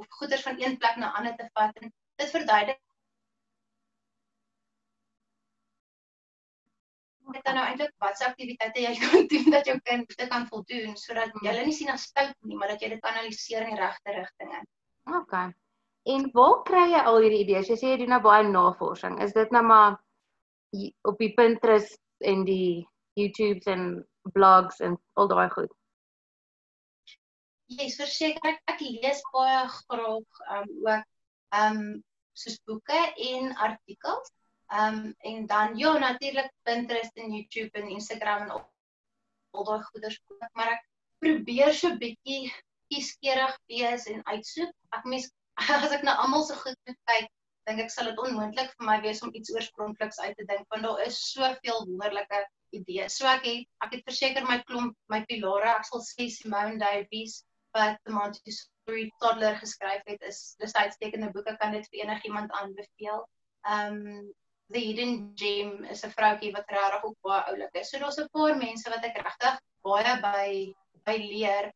of 0.00 0.18
goeders 0.20 0.42
van 0.48 0.60
een 0.60 0.78
plek 0.78 0.96
na 1.00 1.12
ander 1.18 1.36
te 1.36 1.48
vat 1.54 1.82
en 1.82 1.92
dit 2.22 2.34
verduidelik 2.38 2.80
dit 7.32 7.44
dan 7.44 7.58
nou 7.58 7.66
eintlik 7.66 7.92
watse 8.02 8.26
aktiwiteite 8.26 8.82
jy 8.82 8.94
kan 9.02 9.28
doen 9.32 9.52
dat 9.54 9.68
jou 9.68 9.76
kind 9.88 10.16
dit 10.16 10.30
kan 10.32 10.48
voldoen 10.50 10.96
sodat 11.00 11.34
jy 11.42 11.50
hulle 11.50 11.66
nie 11.68 11.76
sien 11.76 11.92
as 11.92 12.08
stout 12.10 12.34
nie, 12.46 12.56
maar 12.56 12.72
dat 12.74 12.82
jy 12.82 12.92
dit 12.94 13.04
kanaliseer 13.04 13.66
in 13.66 13.74
die 13.74 13.82
regte 13.82 14.16
rigting 14.16 14.56
in. 14.60 14.66
OK. 15.20 15.36
En 16.16 16.26
waar 16.34 16.58
kry 16.66 16.84
jy 16.92 17.04
al 17.10 17.20
hierdie 17.24 17.42
idees? 17.44 17.70
Jy 17.70 17.78
sê 17.80 17.92
jy 17.92 18.00
doen 18.02 18.14
nou 18.14 18.22
baie 18.22 18.46
navorsing. 18.46 19.18
Is 19.24 19.34
dit 19.34 19.54
nou 19.54 19.62
maar 19.66 19.98
op 21.08 21.18
die 21.18 21.32
Pinterest 21.34 21.98
en 22.24 22.44
die 22.44 22.86
YouTubes 23.16 23.66
en 23.72 24.06
blogs 24.34 24.80
en 24.80 24.96
al 25.14 25.28
daai 25.28 25.48
goed? 25.50 25.72
Yes, 27.66 27.96
verseker 27.98 28.52
ek, 28.52 28.60
ek 28.70 28.82
lees 28.84 29.22
baie 29.34 29.62
graag 29.80 30.42
um 30.56 30.68
ook 30.86 31.06
um 31.60 31.80
soos 32.36 32.58
boeke 32.68 32.98
en 33.30 33.54
artikels. 33.56 34.30
Um, 34.66 35.14
en 35.22 35.46
dan 35.46 35.76
ja 35.78 35.98
natuurlik 35.98 36.50
Pinterest 36.66 37.14
en 37.16 37.32
YouTube 37.32 37.78
en 37.78 37.88
Instagram 37.88 38.42
en 38.42 38.50
al, 38.50 38.64
al 39.50 39.64
daai 39.64 39.82
goeders 39.82 40.18
ook, 40.26 40.48
maar 40.58 40.72
ek 40.74 40.82
probeer 41.22 41.74
so 41.74 41.94
bietjie 42.00 42.50
kieskeurig 42.90 43.54
wees 43.70 44.08
en 44.10 44.24
uitsoek. 44.26 44.72
Ek 44.98 45.06
mis 45.06 45.30
as 45.76 45.94
ek 45.94 46.02
na 46.06 46.16
almal 46.22 46.44
se 46.46 46.58
goed 46.58 46.78
moet 46.88 46.98
kyk, 47.10 47.30
dink 47.66 47.82
ek 47.82 47.90
sal 47.90 48.10
dit 48.10 48.22
onmoontlik 48.26 48.70
vir 48.76 48.86
my 48.88 49.00
wees 49.04 49.22
om 49.26 49.34
iets 49.34 49.52
oorspronkliks 49.54 50.20
uit 50.22 50.36
te 50.38 50.46
dink 50.50 50.66
want 50.74 50.86
daar 50.86 51.02
is 51.06 51.18
soveel 51.32 51.82
wonderlike 51.88 52.44
idees. 52.76 53.18
So 53.18 53.28
ek 53.30 53.44
het 53.48 53.66
ek 53.86 53.98
het 53.98 54.08
verseker 54.08 54.46
my 54.46 54.60
klomp 54.70 54.96
my 55.12 55.22
pilare, 55.30 55.74
ek 55.74 55.86
sal 55.90 56.02
sê 56.06 56.28
Simone 56.30 56.78
Davies 56.82 57.42
wat 57.76 57.98
The 58.04 58.14
Montessori 58.16 59.10
Toddler 59.20 59.58
geskryf 59.60 60.02
het, 60.06 60.22
is 60.22 60.56
dis 60.60 60.74
'n 60.74 60.86
uitstekende 60.88 61.30
boek. 61.34 61.48
Ek 61.52 61.60
kan 61.60 61.72
dit 61.72 61.86
vir 61.92 62.04
enigiemand 62.04 62.52
aanbeveel. 62.52 63.24
Um, 63.68 64.32
The 64.72 64.80
Hidden 64.80 65.32
Gem 65.36 65.84
is 65.84 66.04
'n 66.04 66.10
vroutjie 66.10 66.52
wat 66.52 66.70
regtig 66.76 67.04
ook 67.04 67.18
baie 67.22 67.42
oulik 67.50 67.74
is. 67.80 67.90
So 67.90 67.98
daar's 67.98 68.18
'n 68.18 68.28
paar 68.32 68.56
mense 68.56 68.90
wat 68.90 69.04
ek 69.04 69.20
regtig 69.22 69.60
baie 69.82 70.14
by 70.22 70.74
by 71.06 71.16
leer. 71.16 71.72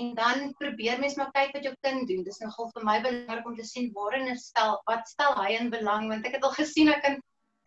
En 0.00 0.14
dan 0.14 0.54
probeer 0.56 1.00
mens 1.00 1.14
maar 1.20 1.30
kyk 1.36 1.52
wat 1.52 1.66
jou 1.68 1.74
kind 1.84 2.08
doen. 2.08 2.22
Dis 2.24 2.40
nogal 2.40 2.70
vir 2.74 2.84
my 2.88 2.96
belangrik 3.04 3.46
om 3.46 3.56
te 3.56 3.66
sien 3.68 3.90
waarin 3.96 4.36
stel 4.40 4.78
wat 4.88 5.08
stel 5.08 5.34
hy 5.36 5.52
in 5.58 5.70
belang 5.74 6.08
want 6.12 6.26
ek 6.26 6.38
het 6.38 6.46
al 6.48 6.54
gesien 6.56 6.92
ek 6.92 7.02
kan 7.04 7.18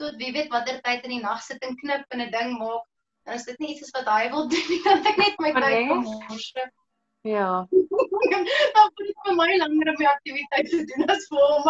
tot 0.01 0.15
wie 0.22 0.32
weet 0.36 0.50
watter 0.53 0.79
tyd 0.88 1.05
in 1.08 1.15
die 1.15 1.24
nag 1.24 1.44
sit 1.44 1.62
en 1.63 1.77
knip 1.82 2.15
en 2.15 2.24
'n 2.25 2.32
ding 2.32 2.58
maak. 2.62 2.88
En 3.25 3.38
as 3.38 3.46
dit 3.46 3.60
nie 3.60 3.74
iets 3.74 3.86
is 3.88 3.94
wat 3.98 4.10
hy 4.10 4.29
wil 4.34 4.48
doen 4.53 4.72
nie, 4.72 4.82
dan 4.88 5.05
ek 5.12 5.22
net 5.22 5.38
my 5.44 5.51
tyd 5.60 5.88
kom 5.91 6.03
mors. 6.08 6.50
Ja. 7.25 7.51
dan 8.32 8.89
moet 8.96 9.10
ek 9.10 9.22
vir 9.27 9.38
my 9.41 9.51
langer 9.62 9.94
op 9.94 10.01
die 10.01 10.10
aktiwiteit 10.10 10.70
te 10.74 10.82
doen 10.91 11.13
as 11.13 11.29
vir 11.29 11.46
hom. 11.46 11.70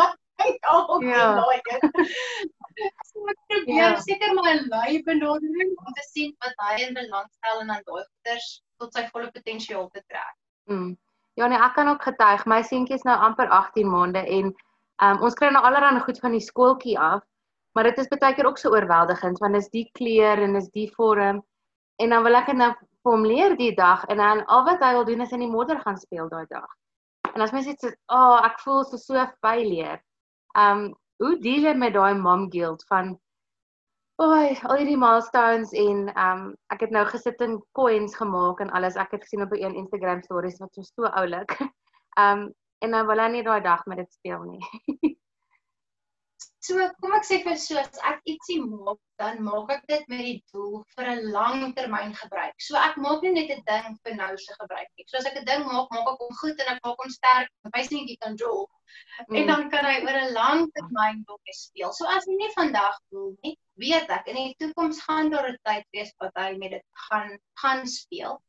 Ja. 1.03 1.27
so 3.09 3.27
ek 3.31 3.39
probeer 3.51 3.75
ja. 3.75 3.91
seker 4.07 4.33
maar 4.39 4.51
'n 4.55 4.65
lei 4.71 5.03
benadering 5.03 5.75
om 5.83 5.93
te 5.99 6.07
sien 6.11 6.33
wat 6.43 6.55
hy 6.63 6.81
in 6.87 6.97
belangstel 6.97 7.61
en 7.61 7.71
aan 7.75 7.85
daai 7.87 8.03
goeders 8.03 8.49
tot 8.79 8.97
sy 8.97 9.05
volle 9.13 9.31
potensiaal 9.37 9.87
te 9.93 10.03
trek. 10.07 10.35
Mm. 10.71 10.95
Ja 11.35 11.47
nee, 11.51 11.59
ek 11.59 11.73
kan 11.75 11.87
ook 11.91 12.03
getuig. 12.03 12.45
My 12.45 12.61
seentjie 12.63 12.95
is 12.95 13.03
nou 13.03 13.15
amper 13.19 13.49
18 13.51 13.89
maande 13.91 14.21
en 14.23 14.53
um, 15.03 15.21
ons 15.25 15.35
kry 15.35 15.51
nou 15.51 15.63
allerlei 15.63 15.99
goed 16.05 16.19
van 16.23 16.31
die 16.31 16.43
skooltjie 16.43 16.95
af, 16.99 17.23
maar 17.75 17.89
dit 17.89 17.97
is 17.99 18.07
baie 18.07 18.33
keer 18.35 18.47
ook 18.47 18.57
so 18.61 18.71
oorweldigend 18.71 19.41
want 19.43 19.59
is 19.59 19.69
die 19.73 19.89
kleur 19.99 20.39
en 20.41 20.55
is 20.55 20.69
die 20.71 20.87
vorm 20.95 21.43
en 21.99 22.09
dan 22.09 22.23
wil 22.23 22.39
ek 22.39 22.51
dit 22.51 22.59
nou 22.59 22.71
vir 23.05 23.11
hom 23.11 23.25
leer 23.27 23.55
die 23.59 23.73
dag 23.75 24.05
en 24.09 24.17
dan 24.23 24.45
al 24.47 24.63
wat 24.65 24.81
hy 24.83 24.93
wil 24.95 25.05
doen 25.05 25.21
is 25.27 25.35
in 25.35 25.43
die 25.43 25.51
modder 25.51 25.79
gaan 25.83 25.99
speel 25.99 26.29
daai 26.31 26.45
dag. 26.49 26.69
En 27.35 27.43
as 27.43 27.51
mens 27.51 27.67
sê, 27.67 27.75
"Ag, 27.75 27.95
oh, 28.15 28.39
ek 28.45 28.59
voel 28.63 28.83
so 28.85 28.97
so 28.97 29.27
failure." 29.41 29.99
Um 30.57 30.95
hoe 31.19 31.35
deel 31.39 31.67
jy 31.67 31.73
met 31.75 31.93
daai 31.93 32.15
mom 32.15 32.49
guilt 32.51 32.83
van 32.87 33.19
Oi, 34.23 34.55
al 34.63 34.77
hierdie 34.79 34.95
milestones 34.95 35.73
en 35.75 36.05
um 36.25 36.43
ek 36.71 36.85
het 36.85 36.93
nou 36.95 37.01
gesit 37.09 37.41
in 37.43 37.57
coins 37.75 38.13
gemaak 38.15 38.61
en 38.63 38.69
alles. 38.77 38.95
Ek 39.01 39.11
het 39.11 39.25
gesien 39.25 39.43
op 39.43 39.51
'n 39.51 39.75
Instagram 39.81 40.21
stories 40.23 40.61
wat 40.63 40.71
so 40.73 40.83
so 40.87 41.09
oulik. 41.21 41.51
Um 42.15 42.53
en 42.83 42.95
dan 42.95 43.07
wil 43.07 43.19
hy 43.19 43.27
nie 43.33 43.43
daai 43.43 43.59
dag 43.65 43.83
met 43.85 43.97
dit 43.97 44.13
speel 44.13 44.43
nie. 44.43 44.61
So 46.65 46.79
kom 47.01 47.11
ek 47.17 47.27
sê 47.27 47.41
vir 47.43 47.57
so 47.61 47.77
as 47.81 47.99
ek 48.11 48.21
ietsie 48.31 48.61
maak, 48.63 49.01
dan 49.19 49.43
maak 49.43 49.73
ek 49.75 49.83
dit 49.91 50.07
met 50.13 50.23
die 50.27 50.39
doel 50.53 50.79
vir 50.95 51.11
'n 51.11 51.27
langtermyn 51.35 52.15
gebruik. 52.21 52.55
So 52.67 52.79
ek 52.85 52.95
maak 52.95 53.21
nie 53.21 53.33
net 53.35 53.51
'n 53.51 53.67
ding 53.67 53.99
vir 54.07 54.15
nou 54.15 54.31
se 54.45 54.55
gebruik 54.61 54.89
nie. 54.95 55.05
So 55.11 55.17
as 55.17 55.27
ek 55.27 55.41
'n 55.41 55.45
ding 55.51 55.67
maak, 55.67 55.91
maak 55.91 56.07
ek 56.13 56.23
hom 56.23 56.33
goed 56.39 56.63
en 56.63 56.71
ek 56.75 56.81
maak 56.87 57.03
hom 57.03 57.11
sterk, 57.17 57.51
wys 57.75 57.91
nie 57.91 58.07
jy 58.07 58.17
kan 58.23 58.39
draw. 58.39 58.63
Mm. 59.27 59.35
En 59.35 59.47
dan 59.51 59.69
kan 59.75 59.85
hy 59.91 59.99
oor 60.07 60.17
'n 60.23 60.33
langtermyn 60.39 61.23
dalk 61.27 61.55
speel. 61.59 61.91
So 61.91 62.07
as 62.07 62.23
jy 62.25 62.39
nie 62.39 62.51
vandag 62.55 62.97
wil 63.11 63.35
nie, 63.43 63.57
weet 63.81 64.11
ek 64.17 64.29
in 64.31 64.39
die 64.39 64.55
toekoms 64.61 65.01
gaan 65.07 65.31
daar 65.33 65.49
'n 65.51 65.59
tyd 65.67 65.87
wees 65.95 66.13
wat 66.23 66.35
hy 66.39 66.51
met 66.57 66.75
dit 66.77 66.85
gaan 67.09 67.37
gaan 67.61 67.87
speel. 67.87 68.39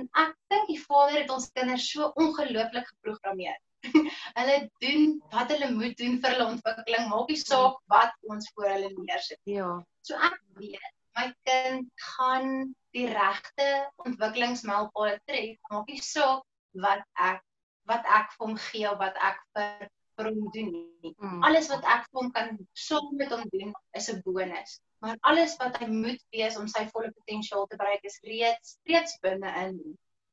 En 0.00 0.08
ek 0.24 0.34
dink 0.50 0.66
die 0.68 0.80
Vader 0.82 1.20
het 1.22 1.30
ons 1.30 1.50
kinders 1.54 1.90
so 1.90 2.10
ongelooflik 2.18 2.86
geprogrammeer 2.86 3.60
hulle 4.38 4.58
doen 4.82 5.22
wat 5.30 5.50
hulle 5.52 5.70
moet 5.70 5.96
doen 6.00 6.18
vir 6.20 6.34
hulle 6.34 6.50
ontwikkeling, 6.54 7.08
maak 7.10 7.30
nie 7.30 7.40
saak 7.40 7.78
wat 7.92 8.14
ons 8.32 8.50
voor 8.54 8.70
hulle 8.72 8.90
neersit. 8.96 9.40
Ja. 9.48 9.70
So 10.02 10.16
ek 10.16 10.38
weet 10.60 10.92
my 11.14 11.28
kind 11.46 11.90
gaan 12.16 12.74
die 12.96 13.06
regte 13.06 13.68
ontwikkelingsmylpaale 14.02 15.20
tref, 15.28 15.58
maak 15.70 15.90
nie 15.90 16.00
saak 16.02 16.42
wat 16.86 17.04
ek 17.30 17.42
wat 17.90 18.06
ek 18.18 18.32
vir 18.34 18.46
hom 18.46 18.56
gee 18.70 18.88
of 18.90 18.98
wat 18.98 19.18
ek 19.20 19.40
vir 19.54 19.88
vir 20.18 20.30
hom 20.30 20.50
doen 20.54 20.70
nie. 20.72 21.12
Hmm. 21.18 21.42
Alles 21.46 21.68
wat 21.72 21.86
ek 21.96 22.06
vir 22.10 22.20
hom 22.20 22.30
kan 22.36 22.58
saam 22.86 23.10
met 23.20 23.32
hom 23.34 23.44
doen 23.52 23.72
is 23.98 24.10
'n 24.12 24.22
bonus. 24.26 24.78
Maar 25.04 25.16
alles 25.30 25.56
wat 25.60 25.76
hy 25.82 25.88
moet 25.90 26.22
wees 26.32 26.56
om 26.56 26.68
sy 26.68 26.86
volle 26.92 27.12
potensiaal 27.12 27.66
te 27.66 27.76
bereik 27.80 28.04
is 28.04 28.20
reeds 28.28 28.78
reeds 28.90 29.18
binne 29.26 29.50
in. 29.64 29.80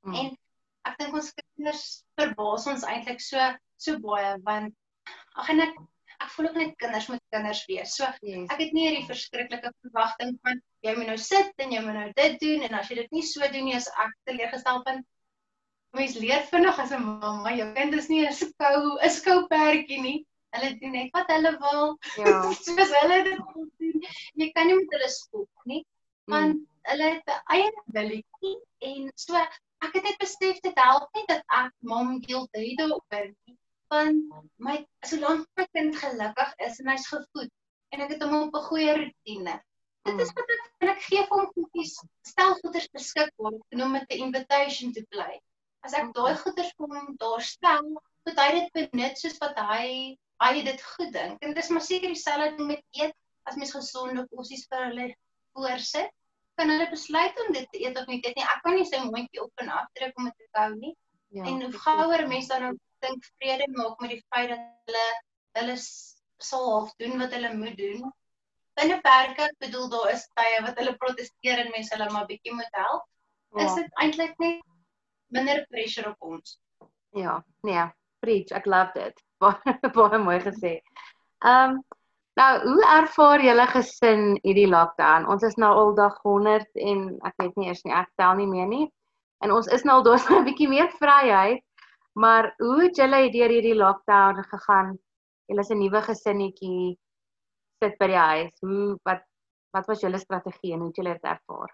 Hmm. 0.03 0.15
En 0.15 0.29
ek 0.89 0.97
dink 0.99 1.13
ons 1.13 1.33
kinders 1.39 1.85
verbaas 2.19 2.67
ons 2.67 2.85
eintlik 2.93 3.21
so 3.21 3.49
so 3.77 3.99
baie 3.99 4.37
want 4.45 4.73
ag 5.35 5.49
en 5.53 5.65
ek 5.67 5.75
ek 6.21 6.29
voel 6.35 6.47
ook 6.49 6.57
net 6.59 6.75
kinders 6.81 7.07
moet 7.09 7.21
kinders 7.33 7.61
wees. 7.69 7.95
So 7.97 8.05
yes. 8.21 8.49
ek 8.53 8.59
het 8.61 8.73
nie 8.77 8.87
hierdie 8.87 9.07
verskriklike 9.09 9.71
verwagting 9.85 10.35
van 10.45 10.61
jy 10.85 10.93
moet 10.97 11.09
nou 11.09 11.17
sit 11.21 11.63
en 11.65 11.73
jy 11.73 11.81
moet 11.85 11.97
nou 11.97 12.09
dit 12.17 12.37
doen 12.43 12.67
en 12.67 12.77
as 12.79 12.91
jy 12.91 12.99
dit 13.01 13.15
nie 13.17 13.25
so 13.25 13.47
doen 13.55 13.67
nie 13.69 13.77
as 13.77 13.89
ek 14.05 14.13
teleurgestel 14.29 14.83
van 14.87 15.01
mens 15.97 16.17
leer 16.23 16.43
vinnig 16.51 16.79
as 16.83 16.91
'n 16.91 17.03
mamma, 17.05 17.53
jou 17.55 17.69
kind 17.77 17.93
is 17.93 18.09
nie 18.09 18.25
'n 18.25 18.33
skou 18.33 18.97
'n 18.97 19.09
skoupertjie 19.19 20.01
nie. 20.01 20.19
Hulle 20.55 20.69
doen 20.79 20.91
net 20.91 21.13
wat 21.15 21.31
hulle 21.31 21.51
wil. 21.65 21.97
Ja. 22.17 22.35
Soos 22.65 22.91
hulle 22.99 23.23
dit 23.29 23.39
wil 23.53 23.69
doen. 23.79 24.05
Jy 24.43 24.51
kan 24.51 24.67
nie 24.67 24.75
met 24.75 24.97
hulle 24.97 25.09
skop 25.09 25.65
nie. 25.73 25.85
Want 26.25 26.55
mm. 26.55 26.67
hulle 26.91 27.09
het 27.15 27.35
'n 27.35 27.41
eie 27.55 27.71
willetjie 27.97 28.55
en 28.91 29.11
so 29.15 29.35
ek 29.85 29.95
het 29.97 30.03
net 30.03 30.21
besef 30.21 30.59
dit 30.65 30.85
help 30.85 31.09
nie 31.17 31.25
dat 31.29 31.43
ek 31.61 31.73
mom 31.93 32.17
guilt 32.25 32.49
het 32.57 32.77
daaroor 32.81 33.27
nie 33.29 33.57
want 33.91 34.47
my 34.67 34.77
solank 35.11 35.47
my 35.59 35.65
kind 35.75 35.97
gelukkig 36.03 36.51
is 36.67 36.79
en 36.83 36.91
hy's 36.93 37.07
gevoed 37.11 37.51
en 37.95 38.03
ek 38.05 38.15
het 38.15 38.25
hom 38.25 38.37
op 38.47 38.57
'n 38.59 38.67
goeie 38.69 38.93
rotine 38.99 39.55
dit 40.09 40.21
is 40.25 40.31
mm. 40.31 40.37
wat 40.39 40.53
ek 40.55 40.67
en 40.85 40.91
ek 40.93 41.01
gee 41.07 41.23
vir 41.29 41.37
hom 41.37 41.49
goedjies 41.55 41.95
stel 42.31 42.55
goeders 42.61 42.91
beskikbaar 42.97 43.57
genoem 43.73 43.97
met 43.97 44.07
'n 44.09 44.27
invitation 44.27 44.93
to 44.97 45.03
play 45.15 45.41
as 45.87 45.97
ek 45.97 46.13
daai 46.17 46.35
goeders 46.43 46.73
hom 46.81 47.13
daar 47.23 47.45
stel 47.49 47.89
moet 47.91 48.43
hy 48.43 48.49
dit 48.59 48.71
benut 48.79 49.21
soos 49.23 49.37
wat 49.43 49.59
hy 49.71 50.15
hy 50.41 50.53
dit 50.65 50.87
goed 50.93 51.11
dink 51.13 51.41
en 51.41 51.53
dit 51.53 51.63
is 51.63 51.69
maar 51.73 51.85
seker 51.85 52.13
dieselfde 52.13 52.57
ding 52.57 52.71
met 52.73 53.03
eet 53.03 53.17
as 53.49 53.57
mens 53.57 53.73
gesonde 53.75 54.27
kosies 54.33 54.67
vir 54.71 54.87
hulle 54.89 55.07
voorsit 55.57 56.11
kan 56.61 56.69
hulle 56.69 56.87
besluit 56.89 57.39
om 57.45 57.53
dit 57.53 57.67
te 57.71 57.81
eet 57.81 57.97
of 57.97 58.07
nie. 58.07 58.21
Dit 58.21 58.37
nie 58.37 58.45
ek 58.45 58.63
kan 58.65 58.77
nie 58.77 58.87
sy 58.87 59.01
mondjie 59.07 59.43
op 59.43 59.63
en 59.63 59.73
af 59.73 59.89
druk 59.97 60.17
om 60.19 60.29
dit 60.29 60.47
te 60.47 60.63
hou 60.63 60.71
nie. 60.77 60.95
Ja. 61.37 61.45
En 61.49 61.61
hoe 61.63 61.83
gouer 61.83 62.25
mense 62.29 62.51
dan 62.51 62.65
nou 62.67 62.73
dink 63.05 63.29
vrede 63.39 63.67
maak 63.77 64.01
met 64.03 64.15
die 64.15 64.23
feit 64.33 64.51
dat 64.51 64.65
hulle 64.89 65.05
hulle 65.59 65.77
sal 66.47 66.67
half 66.73 66.91
doen 67.01 67.17
wat 67.21 67.33
hulle 67.37 67.53
moet 67.57 67.77
doen. 67.77 68.11
Binne 68.79 68.97
perke, 69.03 69.47
ek 69.49 69.57
bedoel 69.63 69.89
daar 69.93 70.11
is 70.13 70.27
tye 70.39 70.59
wat 70.65 70.77
hulle 70.79 70.97
proteseer 71.01 71.63
en 71.63 71.73
mense 71.75 71.93
hulle 71.95 72.09
maar 72.13 72.27
bietjie 72.29 72.53
moet 72.55 72.77
help. 72.77 73.07
Ja. 73.57 73.65
Is 73.65 73.79
dit 73.79 74.03
eintlik 74.03 74.37
net 74.43 74.61
minder 75.31 75.65
pressure 75.69 76.11
op 76.13 76.21
ons? 76.35 76.59
Ja, 77.17 77.39
nee, 77.67 77.87
preach, 78.19 78.51
ek 78.55 78.65
love 78.65 78.91
dit. 78.95 79.25
Baie 79.95 80.21
mooi 80.21 80.39
gesê. 80.43 80.79
Ehm 81.41 81.77
um, 81.77 81.81
Nou, 82.39 82.51
hoe 82.63 82.83
ervaar 82.87 83.41
julle 83.43 83.65
gesin 83.67 84.21
hierdie 84.45 84.69
lockdown? 84.71 85.25
Ons 85.27 85.43
is 85.43 85.57
nou 85.59 85.71
al 85.75 85.89
dag 85.97 86.13
100 86.23 86.79
en 86.79 87.01
ek 87.27 87.43
weet 87.43 87.57
nie 87.59 87.67
eers 87.67 87.81
nie, 87.83 87.91
ek 87.91 88.07
tel 88.21 88.37
nie 88.39 88.47
meer 88.47 88.69
nie. 88.69 88.85
En 89.43 89.51
ons 89.51 89.67
is 89.75 89.83
nou 89.83 89.97
al 89.99 90.05
daar 90.07 90.23
'n 90.37 90.45
bietjie 90.47 90.69
meer 90.71 90.87
vryheid. 91.01 91.63
Maar 92.15 92.53
hoe 92.57 92.77
het 92.83 92.95
julle 92.95 93.19
deur 93.35 93.51
hierdie 93.55 93.75
lockdown 93.75 94.43
gegaan? 94.53 94.95
Julle 95.51 95.65
is 95.67 95.71
'n 95.71 95.79
nuwe 95.83 96.01
gesinnetjie 96.07 96.97
sit 97.83 97.97
by 97.99 98.07
die 98.07 98.23
huis. 98.31 98.55
Hoe 98.61 98.97
wat 99.03 99.27
wat 99.75 99.87
was 99.87 100.01
julle 100.01 100.19
strategie 100.19 100.73
en 100.73 100.79
hoe 100.79 100.87
het 100.87 100.97
julle 100.97 101.13
dit 101.13 101.23
ervaar? 101.35 101.71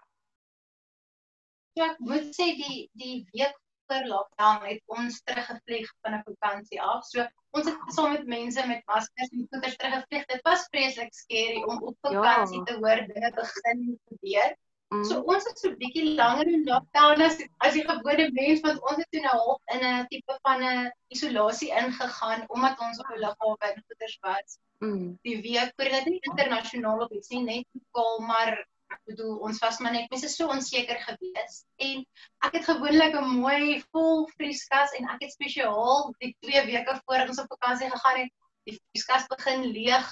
Ja, 1.78 1.92
ek 1.92 1.98
moet 2.02 2.30
sê 2.34 2.52
die 2.58 2.78
die 2.98 3.16
week 3.32 3.56
voor 3.88 4.06
lockdown 4.12 4.64
het 4.66 4.80
ons 4.98 5.20
teruggevlieg 5.24 5.90
van 6.02 6.14
'n 6.14 6.24
vakansie 6.28 6.80
af. 6.82 7.04
So 7.06 7.26
ons 7.56 7.68
het 7.70 7.92
saam 7.96 8.12
met 8.12 8.26
mense 8.26 8.66
met 8.66 8.86
maskers 8.86 9.30
en 9.32 9.46
goeders 9.50 9.76
teruggevlieg. 9.76 10.24
Dit 10.32 10.42
was 10.48 10.66
vreeslik 10.72 11.12
skerry 11.14 11.62
om 11.62 11.82
op 11.90 11.96
vakansie 12.00 12.58
ja. 12.58 12.64
te 12.64 12.74
hoor 12.82 13.04
dinge 13.12 13.30
begin 13.42 14.00
gebeur. 14.08 14.56
Mm. 14.88 15.04
So 15.04 15.20
ons 15.20 15.44
het 15.48 15.58
so 15.58 15.70
'n 15.70 15.78
bietjie 15.82 16.14
langer 16.20 16.48
in 16.56 16.64
lockdown 16.64 17.22
as 17.28 17.36
as 17.66 17.74
die 17.78 17.86
gewone 17.88 18.30
mens 18.32 18.60
want 18.66 18.80
ons 18.90 19.00
het 19.02 19.10
toe 19.10 19.20
nou 19.20 19.36
half 19.36 19.60
in 19.74 19.84
'n 19.88 20.06
tipe 20.08 20.38
van 20.42 20.62
'n 20.62 20.92
isolasie 21.14 21.70
ingegaan 21.82 22.44
omdat 22.48 22.80
ons 22.86 22.98
op 22.98 23.10
'n 23.12 23.20
lughawe 23.24 23.70
en 23.70 23.84
goeders 23.86 24.18
was. 24.20 24.58
Mm. 24.78 25.18
Die 25.22 25.40
week 25.42 25.72
voor 25.76 25.90
dit 25.96 26.04
nie 26.04 26.20
internasionaal 26.30 27.04
op 27.06 27.12
iets 27.12 27.28
nie 27.28 27.44
net 27.44 27.66
lokaal 27.72 28.18
maar 28.32 28.66
ek 28.94 29.00
bedoel 29.10 29.34
ons 29.48 29.58
was 29.64 29.78
maar 29.84 29.92
net 29.92 30.10
mense 30.12 30.30
so 30.32 30.48
onseker 30.54 31.00
gewees 31.04 31.58
en 31.88 32.04
ek 32.48 32.58
het 32.58 32.68
gewoonlik 32.68 33.16
'n 33.20 33.40
mooi 33.40 33.80
vol 33.92 34.26
vrieskas 34.36 34.94
en 34.98 35.08
ek 35.14 35.26
het 35.26 35.34
spesiaal 35.36 36.12
die 36.24 36.34
2 36.46 36.64
weke 36.70 37.00
voor 37.04 37.26
ons 37.26 37.42
op 37.42 37.52
vakansie 37.56 37.90
gegaan 37.94 38.20
het 38.22 38.32
die 38.68 38.76
vrieskas 38.78 39.28
begin 39.34 39.66
leeg 39.76 40.08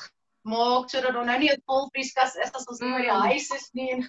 maak 0.47 0.91
sodat 0.91 1.17
daar 1.17 1.29
nou 1.31 1.39
nie 1.39 1.53
'n 1.53 1.63
vol 1.67 1.89
vrieskas 1.95 2.37
is 2.37 2.53
as 2.53 2.67
ons 2.67 2.81
mm. 2.81 2.97
by 2.97 3.03
die 3.09 3.21
huis 3.29 3.51
is 3.61 3.71
nie 3.73 3.91
en 3.97 4.05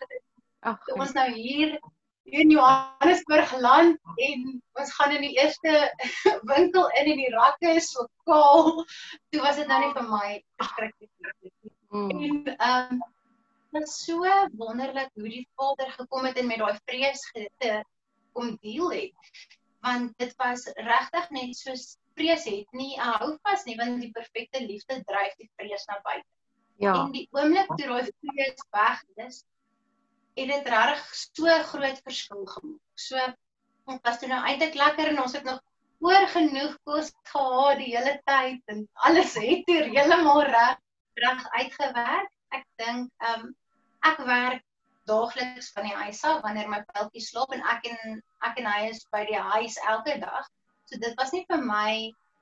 ag 0.72 0.92
ons 0.96 1.14
nou 1.20 1.30
hier 1.32 1.80
in 2.28 2.50
Johannesburg 2.52 3.52
land 3.64 4.00
en 4.28 4.48
ons 4.82 4.94
gaan 4.94 5.16
in 5.16 5.22
die 5.22 5.36
eerste 5.40 5.76
winkel 6.54 6.90
in 7.02 7.12
en 7.14 7.22
die 7.24 7.34
rakke 7.36 7.76
is 7.82 7.92
so 7.92 8.08
kaal 8.28 8.84
toe 9.32 9.42
was 9.42 9.56
dit 9.62 9.68
nou 9.68 9.80
nie 9.86 9.94
vir 10.00 10.10
my 10.12 10.32
verskriklik 10.60 11.14
nie 11.22 11.54
mm. 11.92 12.10
en 12.10 12.58
ehm 12.58 12.98
um, 12.98 13.06
dit 13.80 13.90
so 13.92 14.24
wonderlik 14.60 15.10
hoe 15.14 15.30
die 15.30 15.48
Vader 15.56 15.92
gekom 15.92 16.26
het 16.30 16.38
en 16.42 16.48
met 16.48 16.62
daai 16.64 16.78
vrees 16.86 17.24
te 17.62 17.78
kom 18.38 18.58
deel 18.62 18.92
het. 18.92 19.32
Want 19.86 20.14
dit 20.22 20.34
was 20.42 20.66
regtig 20.76 21.30
net 21.36 21.58
so 21.58 21.76
vrees 22.18 22.46
het 22.50 22.72
nie 22.72 22.96
'n 22.98 23.14
hou 23.20 23.38
vas 23.44 23.66
nie 23.66 23.78
want 23.78 24.02
die 24.02 24.12
perfekte 24.12 24.64
liefde 24.66 25.04
dryf 25.04 25.36
die 25.38 25.52
vrees 25.56 25.86
na 25.86 26.00
buite. 26.04 26.28
Ja. 26.78 26.94
En 27.04 27.12
die 27.12 27.28
oomblik 27.32 27.70
toe 27.78 27.88
daai 27.88 28.10
vrees 28.22 28.66
weg 28.72 29.04
is, 29.28 29.44
het 30.38 30.50
dit 30.54 30.68
regtig 30.74 31.16
so 31.16 31.60
groot 31.72 32.02
verskil 32.06 32.46
gemaak. 32.46 32.82
So 32.96 33.18
ons 33.86 34.02
was 34.04 34.20
toe 34.20 34.30
nou 34.30 34.42
eintlik 34.46 34.76
lekker 34.76 35.14
en 35.14 35.22
ons 35.22 35.34
het 35.34 35.44
nog 35.44 35.62
oor 36.06 36.28
genoeg 36.34 36.76
kos 36.86 37.14
gehad 37.32 37.80
die 37.82 37.94
hele 37.96 38.18
tyd 38.30 38.74
en 38.74 38.84
alles 39.10 39.34
het 39.34 39.72
hier 39.72 39.88
heeltemal 39.94 40.44
reg 40.44 40.78
reg 41.24 41.48
uitgewerk. 41.60 42.34
Ek 42.54 42.66
dink 42.82 43.10
ehm 43.18 43.48
um, 43.48 43.56
ek 44.12 44.24
werk 44.28 44.64
daagliks 45.08 45.72
van 45.76 45.88
die 45.88 45.98
huis 46.04 46.22
af 46.28 46.42
wanneer 46.44 46.70
my 46.72 46.80
peltjie 46.94 47.24
slaap 47.24 47.54
en 47.56 47.64
ek 47.74 47.88
en 47.92 48.22
ek 48.50 48.62
en 48.62 48.70
hy 48.72 48.80
is 48.92 49.04
by 49.16 49.24
die 49.30 49.42
huis 49.54 49.78
elke 49.94 50.18
dag. 50.24 50.48
So 50.88 51.00
dit 51.04 51.16
was 51.20 51.34
nie 51.36 51.46
vir 51.52 51.64
my 51.64 51.92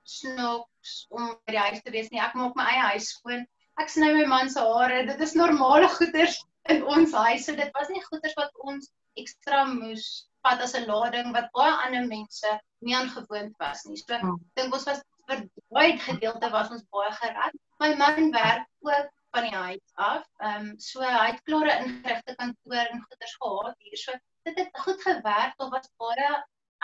snaaks 0.06 0.96
om 1.10 1.32
by 1.46 1.56
die 1.56 1.64
huis 1.68 1.82
te 1.86 1.94
wees 1.94 2.12
nie. 2.12 2.22
Ek 2.22 2.38
maak 2.38 2.58
my 2.58 2.66
eie 2.74 2.92
huis 2.92 3.10
skoon. 3.14 3.46
Ek 3.82 3.92
sny 3.92 4.12
my 4.16 4.26
man 4.32 4.52
se 4.54 4.64
hare. 4.66 5.02
Dit 5.10 5.22
is 5.26 5.36
normale 5.38 5.90
goeders 5.98 6.38
in 6.74 6.86
ons 6.96 7.14
huis. 7.14 7.46
So 7.46 7.58
dit 7.58 7.74
was 7.78 7.92
nie 7.94 8.04
goeders 8.10 8.38
wat 8.40 8.66
ons 8.72 8.92
ekstra 9.22 9.66
moes 9.72 10.06
vat 10.46 10.62
as 10.62 10.76
'n 10.78 10.88
lading 10.90 11.34
wat 11.34 11.52
baie 11.58 11.74
ander 11.86 12.06
mense 12.08 12.56
nie 12.86 12.96
aangewoond 12.98 13.54
was 13.60 13.86
nie. 13.90 13.98
So 14.02 14.18
ek 14.18 14.26
hmm. 14.26 14.40
dink 14.60 14.74
ons 14.78 14.88
was 14.90 15.02
vir 15.30 15.46
baie 15.74 15.98
gedeelte 16.08 16.52
was 16.54 16.72
ons 16.76 16.86
baie 16.94 17.12
gerad. 17.22 17.54
My 17.82 17.94
man 18.02 18.32
werk 18.36 18.68
ook 18.90 19.15
van 19.36 19.48
die 19.48 19.56
huis 19.56 19.92
af. 19.94 20.24
Ehm 20.38 20.70
um, 20.70 20.70
so 20.80 21.04
hy 21.04 21.28
het 21.32 21.42
klare 21.50 21.76
ingerigte 21.84 22.36
kantoor 22.40 22.92
en 22.94 23.04
goeders 23.08 23.36
gehad 23.42 23.76
hier. 23.88 24.00
So 24.04 24.16
dit 24.48 24.62
het 24.62 24.80
goed 24.86 25.02
gewerk. 25.02 25.58
Daar 25.60 25.74
was 25.74 25.92
baie 26.02 26.32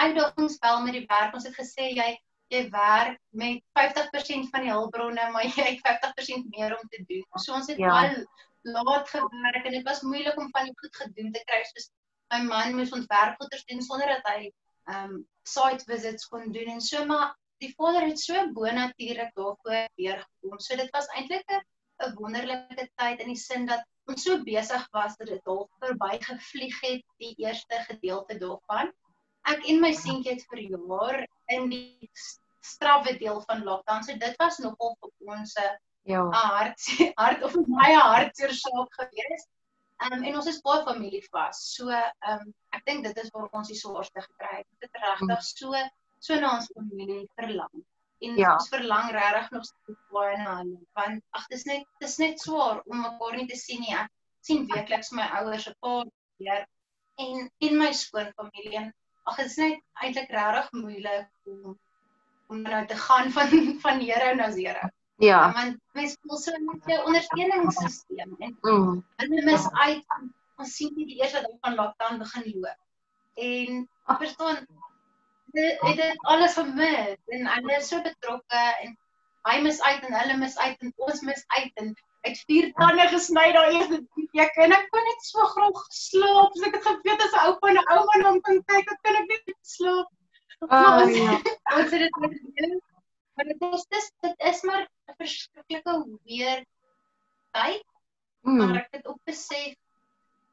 uitdagings 0.02 0.58
wel 0.66 0.84
met 0.86 0.98
die 1.00 1.08
werk. 1.08 1.34
Ons 1.38 1.48
het 1.50 1.58
gesê 1.62 1.90
jy 1.96 2.12
jy 2.52 2.66
werk 2.70 3.20
met 3.42 3.62
50% 3.80 4.50
van 4.52 4.66
die 4.66 4.72
hulpbronne, 4.74 5.28
maar 5.32 5.46
jy 5.48 5.68
het 5.70 5.84
50% 5.88 6.50
meer 6.56 6.76
om 6.76 6.88
te 6.92 7.04
doen. 7.08 7.26
So 7.40 7.56
ons 7.56 7.72
het 7.72 7.80
ja. 7.80 7.92
baie 7.96 8.26
laat 8.62 9.10
gewerk 9.10 9.66
en 9.66 9.78
dit 9.78 9.88
was 9.88 10.04
moeilik 10.06 10.38
om 10.38 10.50
van 10.56 10.68
die 10.68 10.80
goed 10.84 10.96
gedoen 11.04 11.32
te 11.32 11.44
kry. 11.46 11.62
So 11.72 11.88
my 12.32 12.44
man 12.48 12.76
moes 12.76 12.92
ontwerpgoeders 12.96 13.64
doen 13.70 13.86
sonder 13.86 14.18
dat 14.18 14.34
hy 14.34 14.50
ehm 14.92 15.14
um, 15.16 15.22
site 15.48 15.86
visits 15.88 16.28
kon 16.30 16.52
doen 16.54 16.76
en 16.76 16.82
so 16.82 17.06
maar 17.06 17.32
die 17.62 17.74
vader 17.78 18.08
het 18.10 18.20
so 18.20 18.42
bonatuurlik 18.54 19.32
daarvoor 19.38 19.88
weer 19.96 20.20
gekom. 20.22 20.60
So 20.60 20.76
dit 20.76 20.90
was 20.96 21.08
eintlik 21.16 21.46
'n 21.48 21.62
wonderlike 22.18 22.88
tyd 23.00 23.22
in 23.24 23.32
die 23.32 23.40
sin 23.40 23.68
dat 23.70 23.84
ons 24.10 24.26
so 24.26 24.40
besig 24.46 24.88
was 24.96 25.16
dat 25.20 25.30
dit 25.32 25.52
al 25.54 25.64
verby 25.84 26.18
gevlieg 26.24 26.80
het 26.86 27.06
die 27.24 27.34
eerste 27.46 27.84
gedeelte 27.88 28.38
daarvan. 28.42 28.92
Ek 29.50 29.64
en 29.72 29.82
my 29.82 29.92
seentjie 29.98 30.36
het 30.36 30.44
vir 30.52 30.64
jaar 30.74 31.22
in 31.56 31.70
die 31.72 32.10
strawwe 32.62 33.16
deel 33.18 33.42
van 33.48 33.64
lockdown. 33.66 34.04
So 34.06 34.18
dit 34.18 34.38
was 34.42 34.60
nogal 34.64 34.98
vir 35.02 35.34
ons 35.38 35.56
'n 35.58 35.72
ja. 36.12 36.26
hart 36.32 36.86
hart 37.22 37.44
of 37.44 37.56
my 37.68 37.94
hartseer 37.94 38.54
saak 38.54 39.00
gewees. 39.00 39.48
Um, 40.02 40.24
en 40.24 40.36
ons 40.36 40.48
is 40.50 40.62
baie 40.66 40.84
familie 40.86 41.22
vas. 41.30 41.62
So 41.76 41.90
ehm 41.90 42.40
um, 42.42 42.54
ek 42.78 42.86
dink 42.86 43.06
dit 43.06 43.18
is 43.24 43.30
waar 43.34 43.50
ons 43.52 43.70
die 43.70 43.78
swaarste 43.78 44.22
gekry 44.28 44.62
het. 44.62 44.70
Dit 44.82 45.02
regtig 45.06 45.28
mm. 45.28 45.50
so 45.54 45.88
so 46.22 46.40
na 46.40 46.56
ons 46.58 46.70
familie 46.74 47.26
verlang. 47.38 47.86
En 48.22 48.38
ja. 48.38 48.54
ons 48.54 48.70
verlang 48.70 49.12
regtig 49.16 49.52
nog 49.52 49.64
steeds 49.66 50.02
baie 50.14 50.38
na 50.38 50.58
hulle 50.60 50.80
want 50.98 51.24
ag 51.38 51.46
dis 51.54 51.64
net 51.70 51.86
dis 52.04 52.18
net 52.22 52.44
swaar 52.44 52.82
om 52.86 53.02
mekaar 53.02 53.38
nie 53.38 53.48
te 53.50 53.58
sien 53.58 53.82
nie. 53.82 53.96
Ek 53.98 54.12
sien 54.46 54.68
weekliks 54.70 55.14
my 55.18 55.26
ouers 55.40 55.68
'n 55.72 55.78
paar 55.86 56.10
keer 56.38 56.66
en 57.26 57.50
in 57.68 57.78
my 57.78 57.92
skoon 58.02 58.30
familie 58.38 58.78
en 58.82 58.92
ag 59.30 59.40
dit 59.42 59.50
is 59.52 59.58
net 59.64 59.82
eintlik 60.04 60.34
regtig 60.38 60.70
moeilik 60.84 61.30
om 61.54 61.80
om 62.52 62.62
nou 62.68 62.86
te 62.88 62.98
gaan 63.06 63.32
van 63.38 63.58
van 63.86 64.04
Here 64.06 64.36
na 64.36 64.52
Here. 64.58 64.92
Ja. 65.22 65.42
Want 65.54 65.78
mens 65.98 66.18
voel 66.22 66.38
so 66.38 66.52
met 66.68 66.86
jou 66.94 67.00
ondersteuningssisteem 67.06 68.36
en 68.40 68.56
mm. 68.62 69.04
hulle 69.24 69.44
mis 69.50 69.68
uit 69.72 70.16
ons 70.62 70.76
sien 70.78 70.94
nie 70.96 71.06
die 71.10 71.20
eerste 71.22 71.42
dag 71.42 71.58
van 71.66 71.78
lockdown 71.78 72.22
begin 72.22 72.48
loop. 72.54 72.80
En 73.50 73.90
verstaan 74.22 74.66
dit 75.58 76.02
het 76.02 76.26
alles 76.34 76.58
gemis 76.60 77.18
en 77.38 77.48
hulle 77.56 77.78
is 77.78 77.90
so 77.92 78.02
betrokke 78.06 78.64
en 78.84 78.96
hy 79.50 79.58
mis 79.66 79.82
uit 79.82 80.08
en 80.08 80.18
hulle 80.20 80.38
mis 80.38 80.58
uit 80.58 80.88
en 80.88 80.94
ons 81.08 81.22
mis 81.28 81.44
uit 81.58 81.84
en 81.84 81.94
uit 82.28 82.44
vier 82.48 82.70
tande 82.78 83.08
gesny 83.14 83.48
daai 83.56 83.72
eerste 83.78 84.00
week 84.38 84.60
en 84.66 84.76
ek 84.78 84.88
kon 84.94 85.08
net 85.10 85.26
so 85.26 85.48
graag 85.56 85.82
slaap. 85.98 86.56
So 86.58 86.70
ek 86.70 86.78
het 86.78 86.88
geweet 86.90 87.26
as 87.26 87.36
'n 87.38 87.46
oupa 87.50 87.72
en 87.72 87.82
'n 87.82 87.92
ouma 87.98 88.32
om 88.32 88.42
te 88.42 88.58
kyk, 88.74 88.92
ek 88.96 89.02
kan 89.08 89.20
ek 89.24 89.28
net 89.34 89.56
slaap. 89.76 90.10
Oh, 90.62 91.10
ja. 91.10 91.42
Ons 91.78 91.92
het 91.92 92.02
dit 92.06 92.16
met 92.22 92.82
Maar 93.36 93.46
dit 93.46 93.62
is 93.74 93.86
dis 93.90 94.12
dit 94.22 94.44
is 94.50 94.62
maar 94.62 94.84
'n 95.10 95.16
verskriklike 95.18 95.94
weer 96.24 96.66
tyd. 97.52 97.86
Mm. 98.42 98.58
Maar 98.58 98.76
ek 98.76 98.88
het 98.92 99.08
ook 99.08 99.24
besef 99.24 99.74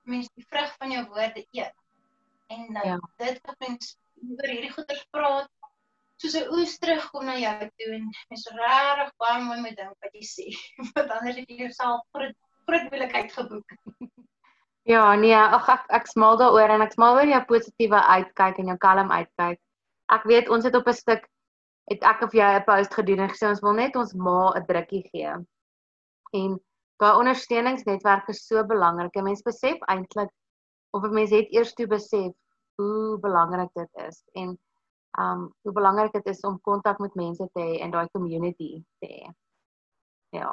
mense 0.02 0.30
die 0.34 0.46
vrug 0.48 0.76
van 0.76 0.90
jou 0.90 1.04
woorde 1.06 1.46
eet. 1.50 1.74
En 2.46 2.72
dan 2.72 2.88
ja. 2.88 3.00
dit 3.16 3.40
wat 3.42 3.58
mense 3.58 3.96
oor 4.26 4.50
hierdie 4.52 4.72
goeters 4.72 5.04
praat 5.14 5.48
soos 6.18 6.34
'n 6.34 6.50
oes 6.58 6.78
terugkom 6.82 7.26
na 7.26 7.36
jou 7.38 7.68
toe 7.78 7.90
en 7.94 8.06
mense 8.30 8.54
regtig 8.58 9.12
baie 9.22 9.42
mooi 9.44 9.60
met 9.62 9.76
dink 9.76 9.94
wat 10.04 10.14
jy 10.18 10.24
sê. 10.26 10.46
Want 10.94 11.10
anders 11.16 11.36
het 11.36 11.50
jy 11.52 11.58
jouself 11.64 12.02
groot 12.16 12.36
groot 12.66 12.90
moeilikheid 12.90 13.32
geboek. 13.32 13.78
Ja, 14.88 15.02
nee, 15.20 15.36
ag 15.36 15.66
ek 15.68 15.90
ek 15.92 16.06
smaal 16.08 16.38
daaroor 16.40 16.70
en 16.72 16.80
ek 16.80 16.94
smaal 16.94 17.18
oor 17.18 17.28
jou 17.28 17.40
positiewe 17.50 17.98
uitkyk 18.00 18.60
en 18.62 18.70
jou 18.70 18.76
kalm 18.80 19.10
uitkyk. 19.12 19.58
Ek 20.16 20.22
weet 20.30 20.48
ons 20.48 20.64
het 20.64 20.78
op 20.78 20.88
'n 20.88 20.96
stuk 20.96 21.26
het 21.92 22.06
ek 22.08 22.22
of 22.24 22.32
jy 22.32 22.48
'n 22.56 22.64
post 22.64 22.96
gedoen 22.96 23.20
en 23.20 23.28
gesê 23.28 23.50
ons 23.50 23.60
wil 23.60 23.76
net 23.76 23.96
ons 24.00 24.14
ma 24.14 24.54
'n 24.56 24.64
drukkie 24.64 25.02
gee. 25.10 25.34
En 26.40 26.56
daai 27.04 27.18
ondersteuningsnetwerk 27.20 28.32
is 28.32 28.46
so 28.46 28.64
belangrik. 28.64 29.12
'n 29.16 29.28
Mens 29.28 29.42
besef 29.42 29.76
eintlik 29.92 30.32
of 30.96 31.04
'n 31.04 31.14
mens 31.14 31.36
het 31.36 31.52
eers 31.52 31.74
toe 31.74 31.86
besef 31.86 32.32
hoe 32.78 33.18
belangrik 33.22 33.70
dit 33.74 34.02
is 34.06 34.22
en 34.42 34.54
um 35.18 35.44
hoe 35.66 35.72
belangrik 35.72 36.12
dit 36.12 36.26
is 36.34 36.40
om 36.46 36.60
kontak 36.60 36.98
met 36.98 37.14
mense 37.14 37.48
te 37.52 37.60
hê 37.60 37.78
in 37.84 37.90
daai 37.94 38.06
community 38.14 38.70
te 39.02 39.10
hê. 39.12 39.32
Ja. 40.38 40.52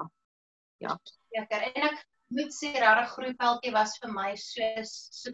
Ja. 0.77 0.97
Ja, 1.35 1.45
en 1.49 1.85
ek 1.89 2.01
moet 2.33 2.51
sê 2.55 2.71
regtig 2.73 3.13
groeiveldjie 3.13 3.71
was 3.75 3.93
vir 4.01 4.11
my 4.15 4.33
so 4.39 4.83
so 4.89 5.31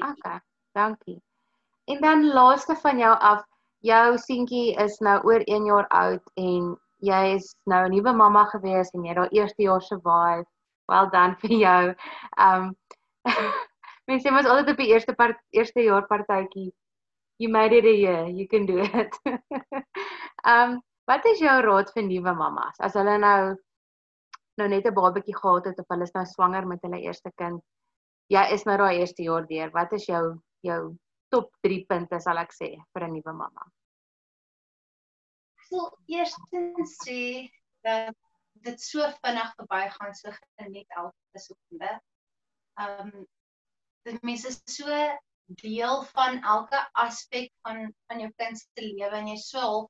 OK. 0.10 0.41
Dankie. 0.73 1.21
En 1.86 2.01
dan 2.01 2.25
laaste 2.33 2.75
van 2.75 2.97
jou 2.97 3.13
af 3.19 3.45
jou 3.79 4.17
seentjie 4.17 4.75
is 4.75 4.99
nou 4.99 5.21
oor 5.23 5.41
1 5.45 5.65
jaar 5.65 5.88
oud 5.88 6.31
en 6.36 6.77
jy 6.99 7.23
is 7.36 7.55
nou 7.63 7.86
'n 7.86 7.91
nuwe 7.91 8.13
mamma 8.13 8.45
gewees 8.45 8.89
en 8.93 9.03
jy 9.03 9.13
het 9.13 9.17
daai 9.17 9.39
eerste 9.39 9.62
jaar 9.63 9.81
survive. 9.81 10.45
Well 10.88 11.10
done 11.12 11.36
vir 11.43 11.56
jou. 11.62 11.95
Um 12.47 12.73
mens 14.08 14.23
sê 14.23 14.32
mos 14.32 14.47
altyd 14.47 14.73
op 14.73 14.82
die 14.82 14.91
eerste 14.93 15.15
part 15.15 15.39
eerste 15.52 15.84
jaar 15.84 16.08
partytjie 16.08 16.71
you 17.38 17.50
made 17.50 17.73
it 17.73 17.86
a 17.86 17.93
year, 17.93 18.26
you 18.28 18.47
can 18.47 18.65
do 18.65 18.80
it. 18.80 19.15
um 20.45 20.82
wat 21.10 21.26
is 21.26 21.39
jou 21.39 21.56
raad 21.63 21.91
vir 21.95 22.04
nuwe 22.04 22.34
mammas 22.36 22.80
as 22.84 22.95
hulle 23.00 23.17
nou 23.23 23.56
nou 24.58 24.67
net 24.67 24.88
'n 24.89 24.93
babatjie 24.93 25.36
gehad 25.36 25.69
het 25.69 25.80
of 25.80 25.89
hulle 25.93 26.04
is 26.04 26.15
nou 26.15 26.26
swanger 26.26 26.65
met 26.65 26.82
hulle 26.82 27.02
eerste 27.02 27.32
kind? 27.38 27.62
Jy 28.34 28.43
is 28.54 28.65
nou 28.65 28.78
daai 28.78 29.00
eerste 29.00 29.23
jaar 29.23 29.45
deur. 29.47 29.69
Wat 29.71 29.93
is 29.93 30.08
jou 30.08 30.23
jou 30.65 30.97
top 31.32 31.52
3 31.63 31.86
punte 31.89 32.19
sal 32.19 32.38
ek 32.38 32.52
sê 32.56 32.69
vir 32.93 33.04
'n 33.08 33.13
nuwe 33.13 33.34
mamma? 33.34 33.63
Wil 35.71 35.91
eerstens 36.08 36.97
sê 37.04 37.50
dat 37.84 38.15
dit 38.65 38.81
so 38.81 39.05
vinnig 39.21 39.53
verbygaan 39.59 40.13
so 40.15 40.33
geniet 40.59 40.97
elke 41.01 41.43
sekonde. 41.43 41.93
Um 42.81 43.13
dit 44.07 44.23
mense 44.23 44.47
is 44.47 44.61
so 44.71 44.87
deel 45.61 46.03
van 46.13 46.41
elke 46.43 46.79
aspek 46.91 47.51
van 47.61 47.93
van 48.07 48.19
jou 48.19 48.31
kind 48.41 48.59
se 48.59 48.83
lewe 48.83 49.15
en 49.19 49.31
jy 49.31 49.37
so 49.41 49.59
half 49.59 49.89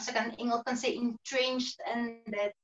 as 0.00 0.08
ek 0.08 0.18
in 0.20 0.34
Engels 0.42 0.64
kan 0.66 0.78
sê 0.80 0.94
entrenched 0.98 1.80
in 1.94 2.06
dit 2.34 2.54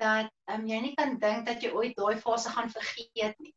dat 0.00 0.28
um, 0.52 0.66
jy 0.68 0.80
nie 0.84 0.94
kan 0.98 1.16
dink 1.22 1.46
dat 1.48 1.62
jy 1.64 1.72
ooit 1.72 1.96
daai 1.96 2.20
fase 2.20 2.52
gaan 2.52 2.70
vergeet 2.72 3.38
nie. 3.40 3.54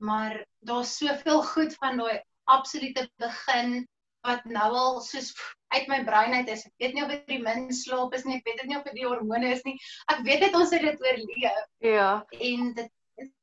maar 0.00 0.46
daar's 0.64 0.94
soveel 0.96 1.42
goed 1.44 1.74
van 1.80 1.98
daai 2.00 2.22
absolute 2.48 3.02
begin 3.20 3.82
wat 4.24 4.44
nou 4.44 4.70
al 4.82 5.00
soos 5.04 5.28
uit 5.76 5.88
my 5.88 5.98
brein 6.04 6.34
uit 6.34 6.48
is. 6.48 6.64
Ek 6.66 6.72
weet 6.82 6.94
nie 6.96 7.02
of 7.04 7.10
dit 7.12 7.26
die 7.30 7.38
min 7.42 7.68
slaap 7.72 8.14
is 8.14 8.24
nie, 8.24 8.36
ek 8.40 8.44
weet 8.48 8.60
dit 8.62 8.70
nie 8.70 8.76
of 8.78 8.84
dit 8.88 8.94
die 9.00 9.06
hormone 9.06 9.50
is 9.54 9.62
nie. 9.64 9.76
Ek 10.10 10.24
weet 10.26 10.40
dit 10.46 10.54
ons 10.58 10.70
het 10.74 10.82
dit 10.82 11.04
oorleef. 11.06 11.60
Ja. 11.84 12.08
En 12.50 12.72
dit 12.74 12.90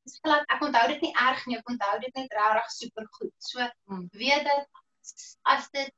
is 0.07 0.17
glad 0.23 0.43
ek 0.55 0.61
onthou 0.65 0.87
dit 0.93 1.01
nie 1.05 1.13
erg 1.27 1.45
nie, 1.47 1.57
ek 1.61 1.69
onthou 1.69 1.99
dit 2.03 2.15
net 2.19 2.35
regtig 2.39 2.71
super 2.79 3.07
goed. 3.19 3.33
So 3.51 3.63
Hmm. 3.87 4.07
weet 4.11 4.43
dat 4.43 4.67
as 5.45 5.69
dit 5.71 5.93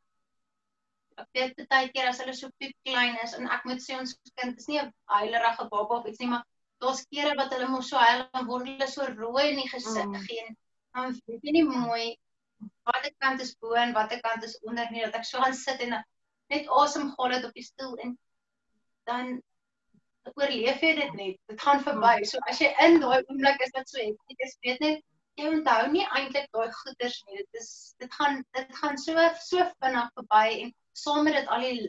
ek 1.20 1.28
weet 1.36 1.66
baie 1.72 1.90
keer 1.92 2.08
as 2.12 2.20
hulle 2.22 2.34
so 2.38 2.50
piep 2.62 2.76
klein 2.88 3.18
is 3.24 3.34
en 3.38 3.48
ek 3.52 3.66
moet 3.66 3.82
sê 3.84 3.98
ons 4.00 4.14
kind 4.40 4.58
is 4.58 4.68
nie 4.68 4.80
'n 4.80 4.94
huilerige 5.12 5.66
baba 5.72 5.98
of 6.00 6.06
iets 6.08 6.20
nie, 6.20 6.28
maar 6.28 6.44
daar's 6.82 7.06
kere 7.12 7.34
wat 7.36 7.52
hulle 7.54 7.68
mos 7.68 7.90
so 7.90 7.98
huil 7.98 8.24
en 8.34 8.46
word 8.48 8.68
hulle 8.68 8.88
so 8.88 9.06
rooi 9.18 9.50
in 9.50 9.58
die 9.64 9.70
gesig 9.70 10.06
Mm. 10.06 10.16
en 10.16 10.56
dan 10.94 11.20
weet 11.28 11.44
jy 11.44 11.52
nie 11.52 11.64
mooi 11.64 12.16
watter 12.86 13.12
kant 13.20 13.42
is 13.42 13.56
bo 13.62 13.74
en 13.74 13.94
watter 13.94 14.22
kant 14.22 14.44
is 14.44 14.56
onder 14.64 14.88
nie 14.92 15.02
dat 15.06 15.16
ek 15.16 15.26
so 15.26 15.40
gaan 15.42 15.54
sit 15.54 15.82
en 15.82 16.04
net 16.50 16.68
asem 16.82 17.14
haal 17.18 17.32
het 17.38 17.46
op 17.46 17.54
die 17.54 17.64
stoel 17.64 17.96
en 18.04 18.18
dan 19.10 19.42
oorleef 20.36 20.82
jy 20.84 20.94
dit 20.98 21.14
net. 21.18 21.38
Dit 21.50 21.62
gaan 21.62 21.80
verby. 21.86 22.16
So 22.26 22.38
as 22.50 22.60
jy 22.62 22.70
in 22.86 23.00
daai 23.02 23.22
oomblik 23.22 23.62
is 23.66 23.72
wat 23.76 23.90
so 23.90 24.02
hektiek 24.02 24.44
is, 24.46 24.58
weet 24.66 24.80
net 24.84 25.06
jy 25.40 25.48
onthou 25.54 25.88
nie 25.94 26.04
eintlik 26.18 26.50
daai 26.56 26.70
goeders 26.82 27.22
nie. 27.28 27.38
Dit 27.44 27.62
is 27.62 27.70
dit 28.04 28.14
gaan 28.20 28.44
dit 28.58 28.76
gaan 28.82 28.98
so 28.98 29.16
so 29.46 29.66
vinnig 29.84 30.12
verby 30.20 30.44
en 30.66 30.74
saam 30.94 31.24
met 31.26 31.38
dit 31.40 31.48
al 31.48 31.66
die 31.66 31.88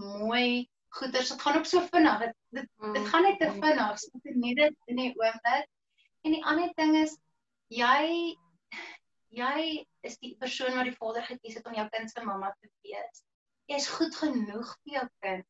mooi 0.00 0.68
goeders, 0.98 1.30
dit 1.32 1.42
gaan 1.42 1.56
ook 1.58 1.66
so 1.70 1.80
vinnig. 1.94 2.18
Dit 2.26 2.36
dit, 2.60 2.68
dit 2.94 3.08
gaan 3.08 3.22
net 3.22 3.38
te 3.40 3.48
Mm. 3.48 3.62
vinnig. 3.62 3.98
So 3.98 4.20
jy 4.24 4.36
net 4.36 4.56
dit 4.56 4.76
in 4.86 4.96
die 4.96 5.10
oomblik. 5.16 5.66
En 6.24 6.32
die 6.36 6.44
ander 6.44 6.72
ding 6.76 6.94
is 7.02 7.16
jy 7.70 8.36
jy 9.30 9.86
is 10.02 10.16
die 10.18 10.36
persoon 10.40 10.74
wat 10.76 10.84
die 10.88 10.96
vader 10.96 11.22
gekies 11.22 11.54
het 11.58 11.66
om 11.66 11.74
jou 11.74 11.88
kind 11.94 12.10
se 12.10 12.24
mamma 12.24 12.50
te 12.60 12.68
wees. 12.82 13.22
Jy 13.70 13.78
is 13.78 13.88
goed 13.94 14.16
genoeg 14.18 14.70
vir 14.82 14.96
jou 14.96 15.06
kind. 15.24 15.46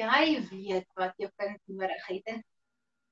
Jy 0.00 0.24
weet 0.50 0.88
wat 1.00 1.14
jou 1.22 1.30
kind 1.40 1.60
nodig 1.72 2.08
het 2.10 2.32
en 2.34 2.42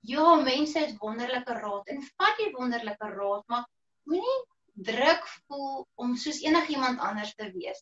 ja, 0.04 0.34
mense 0.44 0.82
het 0.82 0.98
wonderlike 1.00 1.54
raad 1.56 1.88
en 1.88 2.02
vat 2.04 2.42
jy 2.42 2.50
wonderlike 2.52 3.08
raad, 3.14 3.46
maar 3.48 3.64
moenie 4.10 4.40
druk 4.88 5.24
voel 5.46 5.86
om 6.04 6.16
soos 6.20 6.42
enigiemand 6.44 7.00
anders 7.00 7.32
te 7.38 7.48
wees. 7.54 7.80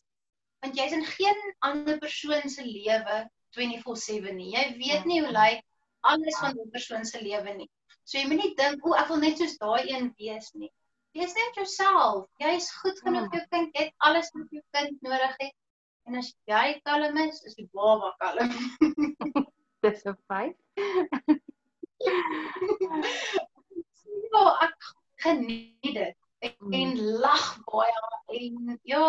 Want 0.63 0.79
jy's 0.79 0.95
in 0.95 1.03
geen 1.03 1.41
ander 1.67 1.99
persoon 1.99 2.47
se 2.49 2.63
lewe 2.63 3.17
24/7 3.57 4.35
nie. 4.37 4.53
Jy 4.53 4.63
weet 4.79 5.09
nie 5.09 5.19
hoe 5.25 5.33
lyk 5.35 5.65
alles 6.11 6.39
van 6.39 6.55
'n 6.55 6.71
persoon 6.71 7.05
se 7.05 7.19
lewe 7.21 7.57
nie. 7.57 7.69
So 8.03 8.17
jy 8.17 8.27
moenie 8.27 8.53
dink, 8.55 8.85
o, 8.85 8.95
ek 8.99 9.09
wil 9.11 9.19
net 9.23 9.37
soos 9.37 9.57
daai 9.57 9.91
een 9.91 10.13
wees 10.19 10.49
nie. 10.53 10.71
Wees 11.13 11.35
net 11.35 11.59
jouself. 11.59 12.29
Jy 12.39 12.55
is 12.55 12.71
goed 12.79 12.99
genoeg 13.03 13.29
vir 13.31 13.39
jou 13.39 13.47
kind. 13.51 13.75
Jy 13.75 13.83
het 13.85 13.93
alles 14.07 14.31
wat 14.33 14.55
jou 14.57 14.63
kind 14.77 15.05
nodig 15.09 15.35
het. 15.43 15.53
En 16.07 16.15
as 16.19 16.33
jy 16.49 16.81
kalm 16.83 17.17
is, 17.17 17.43
is 17.47 17.55
die 17.55 17.69
baba 17.73 18.09
kalm. 18.19 18.51
Dis 19.83 20.03
'n 20.05 20.15
feit. 20.27 20.57
ja, 24.33 24.43
ek 24.67 24.77
geniet 25.23 25.93
dit. 25.95 26.15
Ek 26.43 26.55
Mm. 26.59 26.73
en 26.73 26.91
lag 27.23 27.45
baie 27.71 27.93
en 28.39 28.79
ja, 28.83 29.03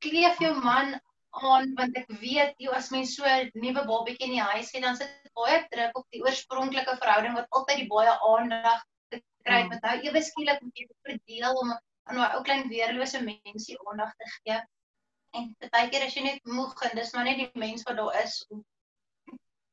kleef 0.00 0.38
jou 0.40 0.54
man 0.64 0.94
aan 1.30 1.74
want 1.76 1.96
ek 1.96 2.08
weet 2.22 2.54
jy 2.58 2.70
as 2.72 2.88
mens 2.90 3.14
so 3.16 3.24
'n 3.24 3.50
nuwe 3.54 3.84
babatjie 3.84 4.26
in 4.28 4.32
die 4.38 4.40
huis 4.52 4.72
het, 4.72 4.82
dan 4.82 4.96
sit 4.96 5.10
baie 5.36 5.60
druk 5.70 5.98
op 5.98 6.06
die 6.10 6.22
oorspronklike 6.24 6.96
verhouding 7.02 7.34
wat 7.36 7.46
altyd 7.50 7.76
die 7.82 7.88
baie 7.92 8.14
aandag 8.32 8.80
te 9.12 9.20
kry 9.44 9.62
Mm. 9.62 9.68
met 9.68 9.82
nou 9.82 9.96
ewe 10.08 10.22
skielik 10.22 10.60
moet 10.62 10.76
jy 10.78 10.88
verdeel 11.04 11.52
om 11.60 11.70
aan 12.08 12.16
daai 12.16 12.34
ou 12.36 12.42
klein 12.42 12.68
weerlose 12.68 13.20
mensie 13.22 13.76
aandag 13.86 14.14
te 14.16 14.24
gee. 14.40 14.60
En 15.38 15.50
baie 15.72 15.88
keer 15.90 16.04
as 16.06 16.16
jy 16.16 16.24
net 16.26 16.52
moeg 16.58 16.74
en 16.88 16.96
dis 16.98 17.12
maar 17.14 17.28
net 17.28 17.38
die 17.38 17.62
mens 17.62 17.84
wat 17.86 17.98
daar 18.00 18.16
is 18.22 18.40
om 18.50 18.64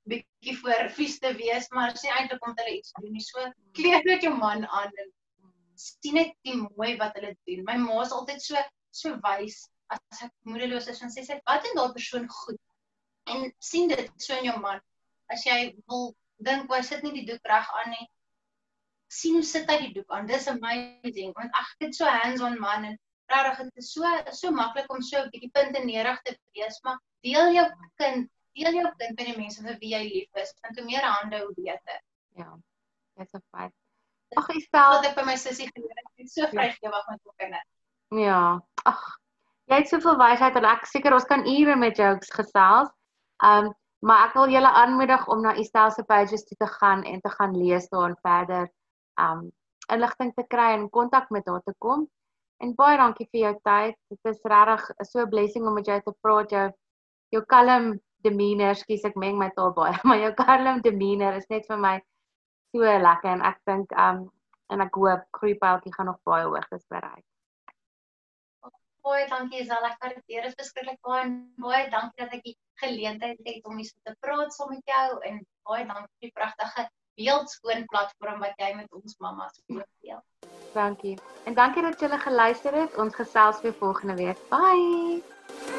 bietjie 0.08 0.56
voor 0.62 0.89
vies 0.96 1.17
te 1.20 1.34
wees, 1.36 1.67
maar 1.76 1.93
as 1.93 2.04
jy 2.06 2.12
eintlik 2.15 2.46
om 2.46 2.56
hulle 2.56 2.76
iets 2.78 2.93
doen 2.98 3.13
nie. 3.13 3.24
So 3.24 3.43
kleef 3.78 4.06
net 4.08 4.26
jou 4.26 4.34
man 4.36 4.67
aan 4.67 4.93
en 5.04 5.10
sien 5.78 6.17
net 6.17 6.36
die 6.48 6.56
mooi 6.60 6.93
wat 7.02 7.17
hulle 7.20 7.34
doen. 7.50 7.65
My 7.67 7.78
ma 7.82 8.02
is 8.04 8.13
altyd 8.15 8.43
so 8.43 8.62
so 8.98 9.17
wys 9.26 9.65
as 9.93 10.22
ek 10.26 10.32
moedeloos 10.50 10.88
is 10.91 11.02
en 11.04 11.12
sê 11.13 11.24
sy 11.26 11.39
wat 11.50 11.65
in 11.67 11.80
daai 11.80 11.96
persoon 11.96 12.28
goed. 12.41 12.62
En 13.34 13.50
sien 13.72 13.91
dit 13.91 14.24
so 14.24 14.38
in 14.38 14.48
jou 14.50 14.56
man. 14.63 14.80
As 15.34 15.43
jy 15.48 15.58
wil 15.91 16.13
dink 16.48 16.72
hy 16.72 16.82
sit 16.86 17.04
nie 17.04 17.15
die 17.17 17.28
doek 17.32 17.52
reg 17.52 17.74
aan 17.82 17.91
nie. 17.96 18.08
sien 19.15 19.38
hoe 19.39 19.46
sit 19.48 19.70
hy 19.72 19.78
die 19.86 19.93
doek 19.96 20.10
aan. 20.12 20.26
Dis 20.28 20.50
amazing 20.52 21.34
want 21.36 21.54
ag 21.56 21.70
dit 21.84 21.96
so 21.96 22.06
hands-on 22.06 22.58
man 22.60 22.89
en 22.91 22.98
regtig 23.32 23.70
dit 23.70 23.84
is 23.84 23.92
so 23.94 24.04
so 24.32 24.52
maklik 24.52 24.92
om 24.94 25.02
so 25.02 25.20
'n 25.22 25.30
bietjie 25.34 25.52
punte 25.54 25.84
nerig 25.86 26.22
te 26.22 26.38
wees, 26.54 26.80
maar 26.84 27.00
deel 27.22 27.54
jou 27.54 27.66
kind, 28.02 28.30
deel 28.56 28.74
jou 28.74 28.92
kind 29.00 29.18
met 29.18 29.26
die 29.26 29.38
mense 29.38 29.63
vir 29.63 29.78
wie 29.82 29.94
jy 29.96 30.04
lief 30.04 30.42
is. 30.44 30.54
Want 30.62 30.80
hoe 30.80 30.86
meer 30.86 31.04
hande 31.04 31.40
hoe 31.44 31.54
beter. 31.56 32.02
Ja. 32.36 32.58
Dis 33.18 33.34
'n 33.34 33.44
feit. 33.52 33.74
Ag, 34.36 34.50
Estel, 34.50 34.92
Wat 34.92 35.06
ek 35.06 35.16
by 35.16 35.24
my 35.24 35.36
sussie 35.36 35.70
geleer 35.72 35.96
het, 35.96 36.06
ek 36.12 36.26
is 36.26 36.34
so 36.34 36.48
vrygewig 36.52 37.06
met 37.10 37.22
my 37.26 37.34
kinders. 37.38 37.70
Ja, 38.10 38.60
ag. 38.84 39.04
Jy 39.68 39.76
het 39.82 39.90
soveel 39.92 40.18
wysheid 40.18 40.56
en 40.56 40.66
ek 40.66 40.86
seker 40.86 41.13
ons 41.13 41.28
kan 41.28 41.44
ure 41.48 41.76
met 41.76 41.98
jou 41.98 42.13
gesels. 42.40 42.90
Um 43.44 43.74
maar 44.00 44.28
ek 44.28 44.36
wil 44.38 44.52
julle 44.54 44.70
aanmoedig 44.70 45.24
om 45.28 45.42
na 45.42 45.56
Estel 45.58 45.92
se 45.92 46.04
pages 46.04 46.44
toe 46.46 46.58
te 46.58 46.68
gaan 46.68 47.04
en 47.04 47.22
te 47.22 47.30
gaan 47.30 47.56
lees 47.58 47.88
daar 47.90 48.12
en 48.12 48.20
verder 48.22 48.70
um 49.20 49.48
inligting 49.90 50.34
te 50.36 50.46
kry 50.48 50.76
en 50.76 50.90
kontak 50.90 51.30
met 51.30 51.48
haar 51.48 51.63
te 51.66 51.74
kom. 51.78 52.06
En 52.63 52.74
baie 52.76 52.98
dankie 52.98 53.28
vir 53.32 53.41
jou 53.41 53.54
tyd. 53.67 53.98
Dit 54.10 54.34
is 54.34 54.43
regtig 54.43 54.89
so 55.06 55.22
'n 55.22 55.30
blessing 55.30 55.65
om 55.67 55.74
met 55.74 55.86
jou 55.86 56.02
te 56.02 56.13
praat. 56.22 56.52
Jou 56.52 56.67
jou 57.36 57.43
kalm 57.46 58.00
demeanor, 58.26 58.76
skus 58.76 59.06
ek 59.08 59.17
meng 59.20 59.38
my 59.39 59.50
taal 59.56 59.74
baie, 59.76 59.96
maar 60.08 60.22
jou 60.22 60.34
kalm 60.39 60.82
demeanor 60.86 61.38
is 61.39 61.50
net 61.54 61.67
vir 61.70 61.82
my 61.86 61.96
so 62.76 62.84
lekker 63.08 63.32
en 63.32 63.46
ek 63.52 63.62
dink 63.70 63.96
um 64.08 64.28
en 64.74 64.84
ek 64.84 65.00
hoop 65.00 65.24
groeipeltjie 65.39 65.93
gaan 65.96 66.10
nog 66.12 66.20
baie 66.28 66.43
hoogtes 66.46 66.84
bereik. 66.91 67.24
Baie 69.08 69.28
dankie 69.32 69.62
Isel, 69.63 69.86
ek 69.88 70.02
waardeer 70.04 70.50
dit 70.50 70.58
verskriklik 70.60 71.00
baie 71.08 71.22
en 71.24 71.36
baie 71.63 71.86
dankie 71.93 72.24
dat 72.26 72.34
ek 72.36 72.43
die 72.50 72.58
geleentheid 72.82 73.39
het 73.48 73.70
om 73.70 73.80
hier 73.80 73.88
so 73.88 74.04
te 74.04 74.15
praat 74.26 74.52
saam 74.56 74.74
met 74.74 74.91
jou 74.91 75.22
en 75.30 75.39
baie 75.70 75.86
dankie 75.88 76.12
vir 76.12 76.28
die 76.28 76.36
pragtige 76.36 76.88
beeldskoon 77.17 77.86
platform 77.91 78.39
wat 78.43 78.53
jy 78.62 78.73
met 78.77 78.93
ons 78.93 79.17
mammas 79.23 79.62
deel. 79.67 80.21
Dankie. 80.73 81.17
En 81.45 81.58
dankie 81.58 81.82
dat 81.82 81.99
julle 81.99 82.19
geluister 82.21 82.73
het. 82.73 82.97
Ons 82.97 83.15
gesels 83.15 83.62
weer 83.62 83.73
volgende 83.73 84.15
week. 84.15 84.38
Bye. 84.53 85.77